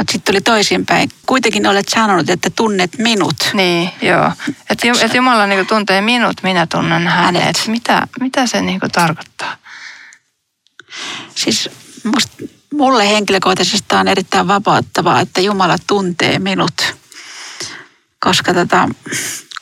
Mutta 0.00 0.12
sitten 0.12 0.32
tuli 0.34 0.40
toisinpäin. 0.40 1.10
Kuitenkin 1.26 1.66
olet 1.66 1.88
sanonut, 1.88 2.30
että 2.30 2.50
tunnet 2.50 2.98
minut. 2.98 3.36
niin 3.52 3.90
joo. 4.02 4.32
Että 4.70 4.88
et 5.04 5.14
Jumala 5.14 5.46
niinku 5.46 5.74
tuntee 5.74 6.00
minut, 6.00 6.42
minä 6.42 6.66
tunnen 6.66 7.06
hänet. 7.08 7.42
Hänet. 7.42 7.62
Mitä, 7.66 8.06
mitä 8.20 8.46
se 8.46 8.62
niinku 8.62 8.86
tarkoittaa? 8.92 9.56
Siis 11.34 11.70
musta, 12.04 12.32
mulle 12.74 13.08
henkilökohtaisesti 13.08 13.94
on 13.94 14.08
erittäin 14.08 14.48
vapauttavaa, 14.48 15.20
että 15.20 15.40
Jumala 15.40 15.76
tuntee 15.86 16.38
minut. 16.38 16.94
Koska 18.20 18.54
tota, 18.54 18.88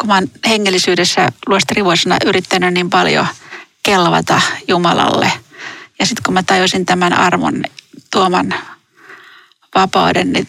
kun 0.00 0.08
mä 0.08 0.14
oon 0.14 0.30
hengellisyydessä 0.48 1.28
luostarivuosina 1.46 2.16
yrittänyt 2.26 2.74
niin 2.74 2.90
paljon 2.90 3.26
kelvata 3.82 4.40
Jumalalle. 4.68 5.32
Ja 5.98 6.06
sitten 6.06 6.22
kun 6.24 6.34
mä 6.34 6.42
tajusin 6.42 6.86
tämän 6.86 7.12
armon 7.12 7.64
tuoman 8.12 8.54
vapauden, 9.80 10.32
niin 10.32 10.48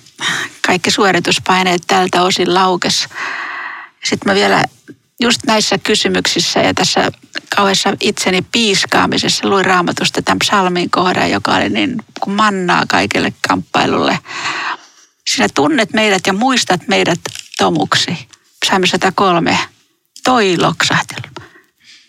kaikki 0.68 0.92
suorituspaineet 0.92 1.82
tältä 1.88 2.22
osin 2.22 2.54
laukes. 2.54 3.08
Sitten 4.04 4.32
mä 4.32 4.36
vielä 4.36 4.64
just 5.20 5.42
näissä 5.48 5.78
kysymyksissä 5.78 6.60
ja 6.60 6.74
tässä 6.74 7.12
kauheassa 7.56 7.94
itseni 8.02 8.42
piiskaamisessa 8.52 9.50
luin 9.50 9.66
raamatusta 9.66 10.22
tämän 10.22 10.40
psalmin 10.40 10.90
kohdan, 10.90 11.32
joka 11.32 11.56
oli 11.56 11.70
niin 11.70 11.98
kuin 12.20 12.36
mannaa 12.36 12.84
kaikille 12.88 13.34
kamppailulle. 13.48 14.20
Sinä 15.28 15.48
tunnet 15.56 15.94
meidät 15.94 16.22
ja 16.28 16.34
muistat 16.34 16.88
meidät 16.88 17.20
tomuksi. 17.58 18.28
Psalmi 18.66 18.88
103. 18.88 19.60
Toi 20.24 20.58
loksahti. 20.58 21.16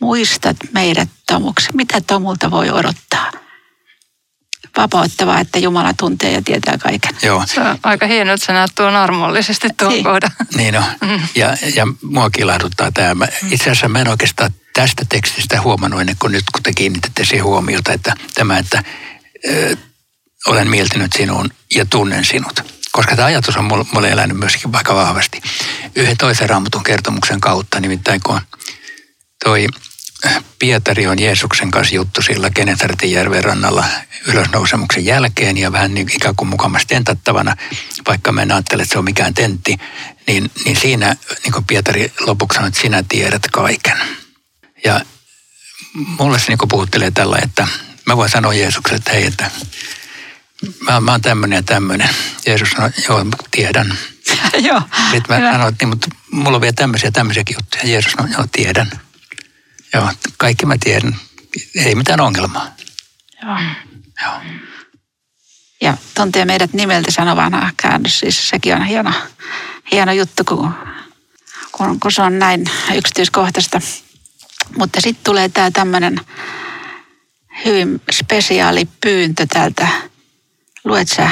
Muistat 0.00 0.56
meidät 0.72 1.08
tomuksi. 1.26 1.68
Mitä 1.74 2.00
tomulta 2.00 2.50
voi 2.50 2.70
odottaa? 2.70 3.29
Vapauttavaa, 4.76 5.40
että 5.40 5.58
Jumala 5.58 5.94
tuntee 5.94 6.32
ja 6.32 6.42
tietää 6.44 6.78
kaiken. 6.78 7.14
Joo. 7.22 7.44
Se 7.46 7.60
on 7.60 7.78
aika 7.82 8.06
hienoa, 8.06 8.34
että 8.34 8.46
sä 8.46 8.52
näet 8.52 8.70
tuon 8.74 8.96
armollisesti 8.96 9.68
tuon 9.76 9.92
Niin. 9.92 10.04
kohdan. 10.04 10.30
Niin 10.56 10.76
on. 10.76 10.84
Ja, 11.34 11.56
ja 11.74 11.86
mua 12.02 12.30
kilahduttaa 12.30 12.92
tämä. 12.92 13.14
Mä- 13.14 13.28
Itse 13.50 13.64
asiassa 13.70 13.88
mä 13.88 13.98
en 14.00 14.08
oikeastaan 14.08 14.50
tästä 14.74 15.04
tekstistä 15.08 15.60
huomannut 15.60 16.00
ennen 16.00 16.16
kuin 16.18 16.32
nyt, 16.32 16.44
kun 16.52 16.62
te 16.62 16.72
kiinnitätte 16.72 17.24
siihen 17.24 17.44
huomiota, 17.44 17.92
että 17.92 18.14
tämä, 18.34 18.58
että 18.58 18.82
ö, 19.48 19.76
olen 20.46 20.70
mieltynyt 20.70 21.12
sinuun 21.12 21.50
ja 21.74 21.86
tunnen 21.86 22.24
sinut. 22.24 22.60
Koska 22.92 23.16
tämä 23.16 23.26
ajatus 23.26 23.56
on 23.56 23.64
mulle, 23.64 23.84
mulle 23.92 24.08
elänyt 24.08 24.36
myöskin 24.38 24.72
vaikka 24.72 24.94
vahvasti. 24.94 25.40
Yhden 25.96 26.16
toisen 26.16 26.50
raamatun 26.50 26.82
kertomuksen 26.82 27.40
kautta, 27.40 27.80
nimittäin 27.80 28.20
kun 28.26 28.40
toi 29.44 29.66
Pietari 30.58 31.06
on 31.06 31.18
Jeesuksen 31.18 31.70
kanssa 31.70 31.94
juttu 31.94 32.22
sillä 32.22 32.50
Genesaretin 32.50 33.12
järven 33.12 33.44
rannalla 33.44 33.84
ylösnousemuksen 34.26 35.04
jälkeen 35.04 35.56
ja 35.58 35.72
vähän 35.72 35.94
niin 35.94 36.08
ikään 36.14 36.36
kuin 36.36 36.48
mukamassa 36.48 36.88
tentattavana, 36.88 37.56
vaikka 38.08 38.32
mä 38.32 38.42
en 38.42 38.52
ajattele, 38.52 38.82
että 38.82 38.92
se 38.92 38.98
on 38.98 39.04
mikään 39.04 39.34
tentti, 39.34 39.76
niin, 40.26 40.50
niin 40.64 40.76
siinä 40.76 41.16
niin 41.44 41.52
kuin 41.52 41.64
Pietari 41.64 42.12
lopuksi 42.20 42.56
sanoi, 42.56 42.68
että 42.68 42.80
sinä 42.80 43.04
tiedät 43.08 43.42
kaiken. 43.52 43.96
Ja 44.84 45.00
mulle 45.94 46.38
se 46.38 46.44
niin 46.48 46.68
puhuttelee 46.68 47.10
tällä, 47.10 47.38
että 47.42 47.68
mä 48.06 48.16
voin 48.16 48.30
sanoa 48.30 48.54
Jeesukselle, 48.54 48.96
että 48.96 49.12
hei, 49.12 49.26
että 49.26 49.50
mä, 50.80 51.00
mä 51.00 51.10
oon 51.10 51.20
tämmöinen 51.20 51.56
ja 51.56 51.62
tämmöinen. 51.62 52.08
Jeesus 52.46 52.70
sanoi, 52.70 52.90
joo, 53.08 53.26
tiedän. 53.50 53.98
Joo, 54.68 54.82
Sitten 55.10 55.22
mä 55.28 55.36
hyvä. 55.36 55.52
sanoin, 55.52 55.72
että 55.72 55.84
niin, 55.84 55.88
mutta 55.88 56.08
mulla 56.30 56.56
on 56.56 56.60
vielä 56.60 56.72
tämmöisiä 56.72 57.10
tämmöisiäkin 57.10 57.56
juttuja. 57.60 57.92
Jeesus 57.92 58.12
sanoi, 58.12 58.32
joo, 58.32 58.44
tiedän. 58.52 58.90
Joo, 59.94 60.12
kaikki 60.36 60.66
mä 60.66 60.76
tiedän. 60.80 61.16
Ei 61.76 61.94
mitään 61.94 62.20
ongelmaa. 62.20 62.68
Joo. 63.42 63.58
Joo. 64.24 64.40
Ja 65.80 65.96
tuntee 66.14 66.44
meidät 66.44 66.72
nimeltä 66.72 67.10
sanoi 67.10 67.36
vanha 67.36 67.70
käännös. 67.76 68.20
Siis 68.20 68.48
sekin 68.48 68.74
on 68.74 68.84
hieno, 68.84 69.12
hieno 69.92 70.12
juttu, 70.12 70.44
kun, 70.44 70.74
kun, 71.72 72.00
kun 72.00 72.12
se 72.12 72.22
on 72.22 72.38
näin 72.38 72.70
yksityiskohtaista. 72.94 73.80
Mutta 74.78 75.00
sitten 75.00 75.24
tulee 75.24 75.48
tämä 75.48 75.70
tämmöinen 75.70 76.20
hyvin 77.64 78.00
spesiaali 78.10 78.88
pyyntö 79.00 79.46
täältä. 79.46 79.88
Luet 80.84 81.08
sä? 81.08 81.30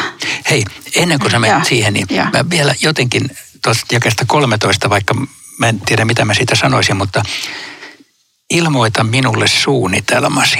Hei, 0.51 0.65
ennen 0.95 1.19
kuin 1.19 1.31
sä 1.31 1.39
menet 1.39 1.65
siihen, 1.65 1.95
niin 1.95 2.07
joo. 2.11 2.27
mä 2.33 2.51
vielä 2.51 2.75
jotenkin 2.83 3.31
tuosta 3.65 3.95
jakesta 3.95 4.25
13, 4.29 4.91
vaikka 4.91 5.15
mä 5.59 5.69
en 5.69 5.81
tiedä 5.81 6.05
mitä 6.05 6.25
mä 6.25 6.35
siitä 6.35 6.55
sanoisin, 6.55 6.97
mutta 6.97 7.23
ilmoita 8.51 9.05
minulle 9.05 9.49
suunnitelmasi. 9.49 10.59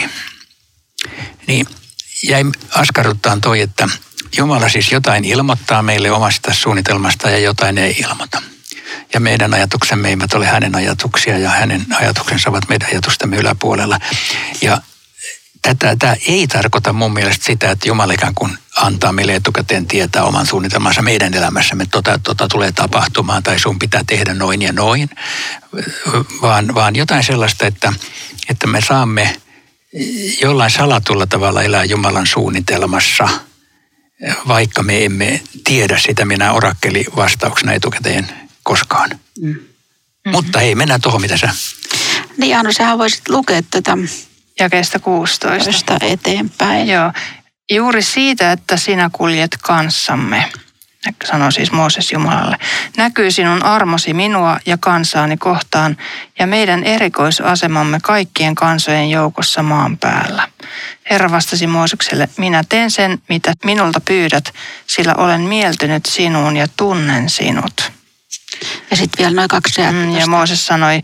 Niin 1.47 1.67
jäi 2.23 2.45
askarruttaan 2.75 3.41
toi, 3.41 3.61
että 3.61 3.89
Jumala 4.37 4.69
siis 4.69 4.93
jotain 4.93 5.25
ilmoittaa 5.25 5.83
meille 5.83 6.11
omasta 6.11 6.55
suunnitelmasta 6.55 7.31
ja 7.31 7.39
jotain 7.39 7.79
ei 7.79 7.97
ilmoita. 7.99 8.43
Ja 9.15 9.21
meidän 9.21 9.55
ajatuksemme 9.55 10.09
eivät 10.09 10.35
ole 10.35 10.47
hänen 10.47 10.75
ajatuksia 10.75 11.39
ja 11.39 11.51
hänen 11.51 11.87
ajatuksensa 11.95 12.51
ovat 12.51 12.69
meidän 12.69 12.89
ajatustamme 12.89 13.37
yläpuolella. 13.37 13.99
Ja 14.63 14.81
tämä 15.75 16.17
ei 16.29 16.47
tarkoita 16.47 16.93
mun 16.93 17.13
mielestä 17.13 17.45
sitä, 17.45 17.71
että 17.71 17.89
Jumala 17.89 18.13
ikään 18.13 18.35
kuin 18.35 18.59
antaa 18.77 19.13
meille 19.13 19.35
etukäteen 19.35 19.87
tietää 19.87 20.25
oman 20.25 20.47
suunnitelmansa 20.47 21.03
meidän 21.03 21.35
elämässämme, 21.35 21.83
että 21.83 22.03
tota, 22.03 22.19
tota 22.23 22.49
tulee 22.49 22.73
tapahtumaan 22.73 23.43
tai 23.43 23.59
sun 23.59 23.79
pitää 23.79 24.03
tehdä 24.07 24.35
noin 24.35 24.63
ja 24.63 24.73
noin, 24.73 25.11
vaan, 26.43 26.75
vaan 26.75 26.97
jotain 26.97 27.25
sellaista, 27.25 27.67
että, 27.67 27.93
että 28.49 28.67
me 28.67 28.81
saamme 28.81 29.37
jollain 30.43 30.71
salatulla 30.71 31.27
tavalla 31.27 31.63
elää 31.63 31.85
Jumalan 31.85 32.27
suunnitelmassa, 32.27 33.29
vaikka 34.49 34.83
me 34.83 35.05
emme 35.05 35.43
tiedä 35.65 35.99
sitä 35.99 36.25
minä 36.25 36.53
orakkeli 36.53 37.05
vastauksena 37.17 37.73
etukäteen 37.73 38.29
koskaan. 38.63 39.11
Mm. 39.41 39.57
Mutta 40.33 40.59
hei, 40.59 40.75
mennään 40.75 41.01
tuohon, 41.01 41.21
mitä 41.21 41.37
sä... 41.37 41.51
Niin 42.37 42.57
Anu, 42.59 42.73
sähän 42.73 42.99
voisit 42.99 43.29
lukea 43.29 43.63
tätä 43.71 43.99
Jakeesta 44.61 44.99
16. 44.99 45.73
tästä 45.73 46.07
eteenpäin. 46.07 46.89
Joo. 46.89 47.13
Juuri 47.71 48.03
siitä, 48.03 48.53
että 48.53 48.77
sinä 48.77 49.11
kuljet 49.13 49.57
kanssamme, 49.63 50.45
sanoi 51.25 51.53
siis 51.53 51.73
Mooses 51.73 52.13
Jumalalle, 52.13 52.57
näkyy 52.97 53.31
sinun 53.31 53.65
armosi 53.65 54.15
minua 54.15 54.61
ja 54.67 54.79
kansaani 54.81 55.37
kohtaan 55.37 55.97
ja 56.39 56.47
meidän 56.47 56.85
erikoisasemamme 56.85 57.99
kaikkien 58.03 58.55
kansojen 58.55 59.11
joukossa 59.11 59.63
maan 59.63 59.99
päällä. 59.99 60.49
Herra 61.11 61.31
vastasi 61.31 61.67
Moosekselle, 61.67 62.29
minä 62.37 62.65
teen 62.69 62.91
sen, 62.91 63.19
mitä 63.29 63.53
minulta 63.65 64.01
pyydät, 64.01 64.55
sillä 64.87 65.15
olen 65.15 65.41
mieltynyt 65.41 66.07
sinuun 66.07 66.57
ja 66.57 66.67
tunnen 66.77 67.31
sinut. 67.31 67.93
Ja 68.91 68.97
sitten 68.97 69.19
vielä 69.19 69.35
noin 69.35 69.49
kaksi 69.49 69.81
Mm, 69.91 70.17
ja. 70.17 70.27
Mooses 70.27 70.67
sanoi, 70.67 71.03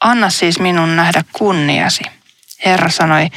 anna 0.00 0.30
siis 0.30 0.58
minun 0.58 0.96
nähdä 0.96 1.24
kunniasi. 1.32 2.15
Herra 2.64 2.90
sanoi, 2.90 3.28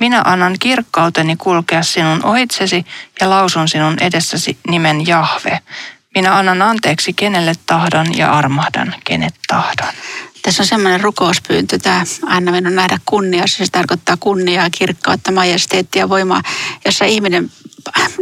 minä 0.00 0.22
annan 0.24 0.56
kirkkauteni 0.60 1.36
kulkea 1.36 1.82
sinun 1.82 2.24
ohitsesi 2.24 2.84
ja 3.20 3.30
lausun 3.30 3.68
sinun 3.68 3.96
edessäsi 4.00 4.58
nimen 4.68 5.06
Jahve. 5.06 5.60
Minä 6.14 6.36
annan 6.36 6.62
anteeksi 6.62 7.12
kenelle 7.12 7.52
tahdon 7.66 8.18
ja 8.18 8.32
armahdan 8.32 8.94
kenet 9.04 9.34
tahdon. 9.46 9.94
Tässä 10.42 10.62
on 10.62 10.66
semmoinen 10.66 11.00
rukouspyyntö, 11.00 11.78
tämä 11.78 12.04
anna 12.26 12.52
minun 12.52 12.74
nähdä 12.74 12.98
kunnia. 13.06 13.46
Se 13.46 13.64
tarkoittaa 13.72 14.16
kunniaa, 14.20 14.68
kirkkautta, 14.78 15.32
majesteettia, 15.32 16.08
voimaa, 16.08 16.42
jossa 16.84 17.04
ihminen 17.04 17.50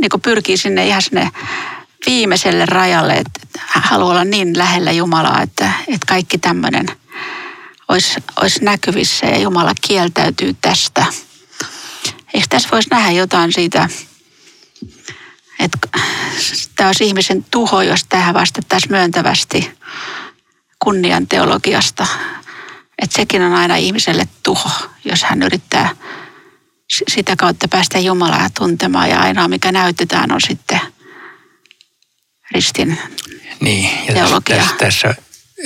niin 0.01 0.21
pyrkii 0.23 0.57
sinne 0.57 0.87
ihan 0.87 1.03
sinne 1.03 1.31
viimeiselle 2.07 2.67
rajalle, 2.67 3.13
että 3.13 3.41
haluaa 3.67 4.11
olla 4.11 4.25
niin 4.25 4.59
lähellä 4.59 4.93
Jumalaa, 4.93 5.43
että, 5.43 5.73
että 5.89 6.07
kaikki 6.07 6.39
tämmöinen 6.39 6.87
olisi, 7.93 8.21
olisi 8.43 8.65
näkyvissä 8.65 9.27
ja 9.27 9.39
Jumala 9.39 9.73
kieltäytyy 9.81 10.57
tästä. 10.61 11.07
Eikö 12.35 12.47
tässä 12.49 12.69
voisi 12.73 12.89
nähdä 12.91 13.11
jotain 13.11 13.53
siitä, 13.53 13.89
että 15.59 15.79
tämä 16.77 16.89
olisi 16.89 17.05
ihmisen 17.05 17.45
tuho, 17.51 17.83
jos 17.83 18.05
tähän 18.05 18.35
vastattaisiin 18.35 18.93
myöntävästi 18.93 19.71
kunnian 20.79 21.27
teologiasta. 21.27 22.07
Että 22.99 23.17
sekin 23.17 23.43
on 23.43 23.55
aina 23.55 23.77
ihmiselle 23.77 24.29
tuho, 24.43 24.71
jos 25.05 25.23
hän 25.23 25.43
yrittää 25.43 25.97
sitä 27.09 27.37
kautta 27.37 27.69
päästä 27.69 27.99
Jumalaa 27.99 28.49
tuntemaan. 28.59 29.11
Ja 29.11 29.21
ainoa, 29.21 29.49
mikä 29.49 29.73
näytetään, 29.73 30.33
on 30.33 30.41
sitten 30.41 30.81
ristin. 32.51 32.99
Niin, 33.61 33.91
ja 33.91 34.15
tässä, 34.15 34.15
Teologia. 34.15 34.67
tässä, 34.79 35.15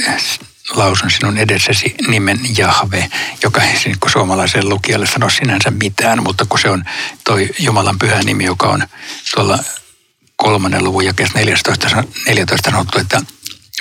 tässä 0.04 0.55
lausun 0.70 1.10
sinun 1.10 1.38
edessäsi 1.38 1.94
nimen 2.08 2.40
Jahve, 2.58 3.10
joka 3.42 3.62
ei 3.62 3.76
siis 3.76 3.96
kun 4.00 4.10
suomalaiselle 4.10 4.68
lukijalle 4.68 5.06
sano 5.06 5.30
sinänsä 5.30 5.70
mitään, 5.70 6.22
mutta 6.22 6.46
kun 6.48 6.58
se 6.58 6.70
on 6.70 6.84
toi 7.24 7.50
Jumalan 7.58 7.98
pyhä 7.98 8.22
nimi, 8.22 8.44
joka 8.44 8.68
on 8.68 8.86
tuolla 9.34 9.58
kolmannen 10.36 10.84
luvun 10.84 11.04
jakeessa 11.04 11.38
14, 11.38 12.04
14 12.26 12.70
sanottu, 12.70 12.98
että 12.98 13.20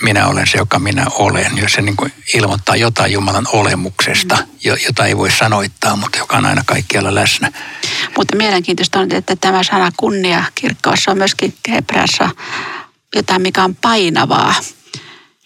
minä 0.02 0.28
olen 0.28 0.48
se, 0.48 0.58
joka 0.58 0.80
minä 0.80 1.06
olen. 1.10 1.58
Jos 1.58 1.72
se 1.72 1.82
niin 1.82 1.96
kuin 1.96 2.14
ilmoittaa 2.34 2.76
jotain 2.76 3.12
Jumalan 3.12 3.48
olemuksesta, 3.52 4.38
jota 4.86 5.06
ei 5.06 5.18
voi 5.18 5.32
sanoittaa, 5.32 5.96
mutta 5.96 6.18
joka 6.18 6.38
on 6.38 6.46
aina 6.46 6.62
kaikkialla 6.66 7.16
läsnä. 7.16 7.52
Mutta 8.18 8.36
mielenkiintoista 8.36 9.00
on, 9.00 9.12
että 9.12 9.36
tämä 9.36 9.64
sana 9.64 9.92
kunnia 9.98 10.44
kirkkoissa 10.56 11.12
on 11.12 11.18
myöskin 11.18 11.54
hebreassa 11.70 12.30
jotain, 13.16 13.42
mikä 13.42 13.64
on 13.64 13.76
painavaa. 13.76 14.56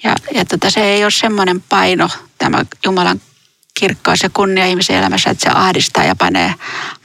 Ja, 0.04 0.16
ja 0.34 0.46
tota, 0.46 0.70
se 0.70 0.82
ei 0.82 1.04
ole 1.04 1.12
semmoinen 1.12 1.62
paino, 1.62 2.10
tämä 2.38 2.66
Jumalan 2.86 3.22
kirkkaus 3.80 4.24
ja 4.24 4.30
kunnia 4.30 4.66
ihmisen 4.66 4.96
elämässä, 4.96 5.30
että 5.30 5.44
se 5.44 5.58
ahdistaa 5.58 6.04
ja 6.04 6.16
panee 6.16 6.54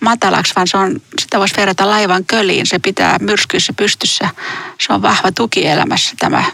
matalaksi, 0.00 0.52
vaan 0.56 0.68
se 0.68 0.76
on, 0.76 1.02
sitä 1.20 1.38
voisi 1.38 1.56
verrata 1.56 1.90
laivan 1.90 2.24
köliin. 2.24 2.66
Se 2.66 2.78
pitää 2.78 3.18
myrskyissä 3.20 3.72
pystyssä. 3.72 4.28
Se 4.80 4.92
on 4.92 5.02
vahva 5.02 5.32
tuki 5.32 5.66
elämässä 5.66 6.14
tämä 6.18 6.44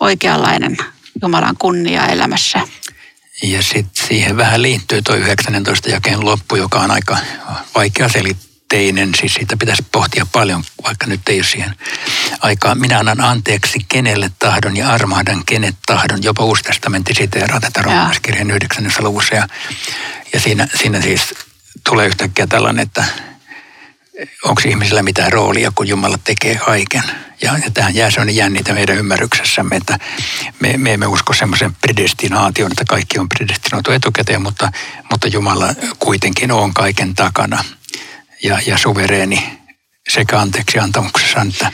oikeanlainen 0.00 0.76
Jumalan 1.22 1.56
kunnia 1.58 2.06
elämässä. 2.06 2.60
Ja 3.42 3.62
sitten 3.62 4.06
siihen 4.08 4.36
vähän 4.36 4.62
liittyy 4.62 5.02
tuo 5.02 5.14
19 5.14 5.90
jakeen 5.90 6.24
loppu, 6.24 6.56
joka 6.56 6.80
on 6.80 6.90
aika 6.90 7.16
vaikea 7.74 8.08
selitteinen. 8.70 9.14
Siis 9.14 9.34
siitä 9.34 9.56
pitäisi 9.56 9.86
pohtia 9.92 10.26
paljon, 10.32 10.64
vaikka 10.84 11.06
nyt 11.06 11.28
ei 11.28 11.36
ole 11.36 11.44
siihen 11.44 11.74
aikaa. 12.40 12.74
Minä 12.74 12.98
annan 12.98 13.20
anteeksi 13.20 13.78
kenelle 13.88 14.30
tahdon 14.38 14.76
ja 14.76 14.88
armahdan 14.88 15.42
kenet 15.46 15.76
tahdon. 15.86 16.22
Jopa 16.22 16.44
Uusi 16.44 16.62
testamentti 16.62 17.14
siteeraa 17.14 17.60
tätä 17.60 17.82
roomalaiskirjan 17.82 18.50
9. 18.50 18.92
luvussa. 18.98 19.34
Ja, 19.34 19.48
ja 20.32 20.40
siinä, 20.40 20.68
siinä 20.74 21.00
siis 21.00 21.34
tulee 21.84 22.06
yhtäkkiä 22.06 22.46
tällainen, 22.46 22.82
että 22.82 23.04
onko 24.44 24.62
ihmisillä 24.68 25.02
mitään 25.02 25.32
roolia, 25.32 25.72
kun 25.74 25.88
Jumala 25.88 26.18
tekee 26.24 26.54
kaiken. 26.54 27.02
Ja, 27.42 27.58
ja 27.64 27.70
tähän 27.70 27.94
jää 27.94 28.10
sellainen 28.10 28.36
jännitä 28.36 28.72
meidän 28.72 28.96
ymmärryksessämme, 28.96 29.76
että 29.76 29.98
me, 30.60 30.76
me 30.76 30.92
emme 30.92 31.06
usko 31.06 31.32
semmoisen 31.32 31.74
predestinaation, 31.74 32.72
että 32.72 32.84
kaikki 32.88 33.18
on 33.18 33.28
predestinoitu 33.28 33.90
etukäteen, 33.90 34.42
mutta, 34.42 34.72
mutta 35.10 35.28
Jumala 35.28 35.74
kuitenkin 35.98 36.52
on 36.52 36.74
kaiken 36.74 37.14
takana 37.14 37.64
ja, 38.42 38.58
ja 38.66 38.78
suvereeni 38.78 39.58
sekä 40.08 40.40
anteeksi 40.40 40.78
antamuksessa 40.78 41.42
että... 41.42 41.72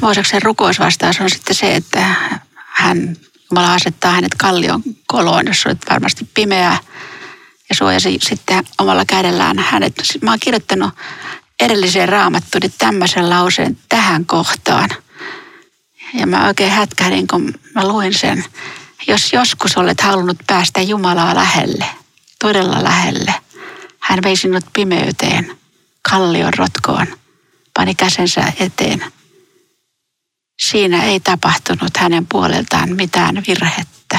Mooseksen 0.00 0.42
rukousvastaus 0.42 1.20
on 1.20 1.30
sitten 1.30 1.56
se, 1.56 1.76
että 1.76 2.14
hän, 2.54 3.16
Jumala 3.50 3.74
asettaa 3.74 4.12
hänet 4.12 4.34
kallion 4.34 4.82
koloon, 5.06 5.46
jos 5.46 5.66
olet 5.66 5.78
varmasti 5.90 6.28
pimeää 6.34 6.78
ja 7.68 7.74
suojasi 7.74 8.18
sitten 8.22 8.64
omalla 8.78 9.04
kädellään 9.04 9.58
hänet. 9.58 9.94
Mä 10.22 10.30
oon 10.30 10.40
kirjoittanut 10.40 10.94
edelliseen 11.60 12.08
raamattuun 12.08 12.72
tämmöisen 12.78 13.30
lauseen 13.30 13.78
tähän 13.88 14.26
kohtaan. 14.26 14.90
Ja 16.14 16.26
mä 16.26 16.46
oikein 16.46 16.70
hätkähdin, 16.70 17.26
kun 17.26 17.54
mä 17.74 17.88
luin 17.88 18.14
sen. 18.14 18.44
Jos 19.08 19.32
joskus 19.32 19.76
olet 19.76 20.00
halunnut 20.00 20.38
päästä 20.46 20.80
Jumalaa 20.80 21.34
lähelle, 21.34 21.86
todella 22.38 22.84
lähelle, 22.84 23.34
hän 23.98 24.22
vei 24.22 24.36
sinut 24.36 24.64
pimeyteen, 24.72 25.57
kallion 26.10 26.54
rotkoon, 26.54 27.06
pani 27.74 27.94
käsensä 27.94 28.52
eteen. 28.60 29.04
Siinä 30.60 31.04
ei 31.04 31.20
tapahtunut 31.20 31.96
hänen 31.96 32.26
puoleltaan 32.26 32.96
mitään 32.96 33.42
virhettä. 33.48 34.18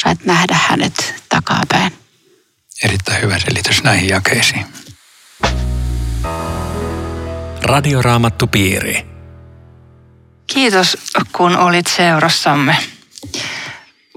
Sait 0.00 0.24
nähdä 0.24 0.58
hänet 0.68 1.14
takapäin. 1.28 1.92
Erittäin 2.84 3.22
hyvä 3.22 3.38
selitys 3.38 3.82
näihin 3.82 4.08
jakeisiin. 4.08 4.66
Radioraamattupiiri. 7.62 9.06
Kiitos, 10.46 10.96
kun 11.32 11.56
olit 11.56 11.86
seurassamme. 11.86 12.76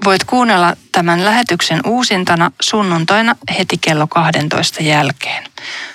Voit 0.04 0.24
kuunnella 0.24 0.76
tämän 0.92 1.24
lähetyksen 1.24 1.80
uusintana 1.86 2.50
sunnuntaina 2.62 3.36
heti 3.58 3.78
kello 3.78 4.06
12 4.06 4.82
jälkeen. 4.82 5.44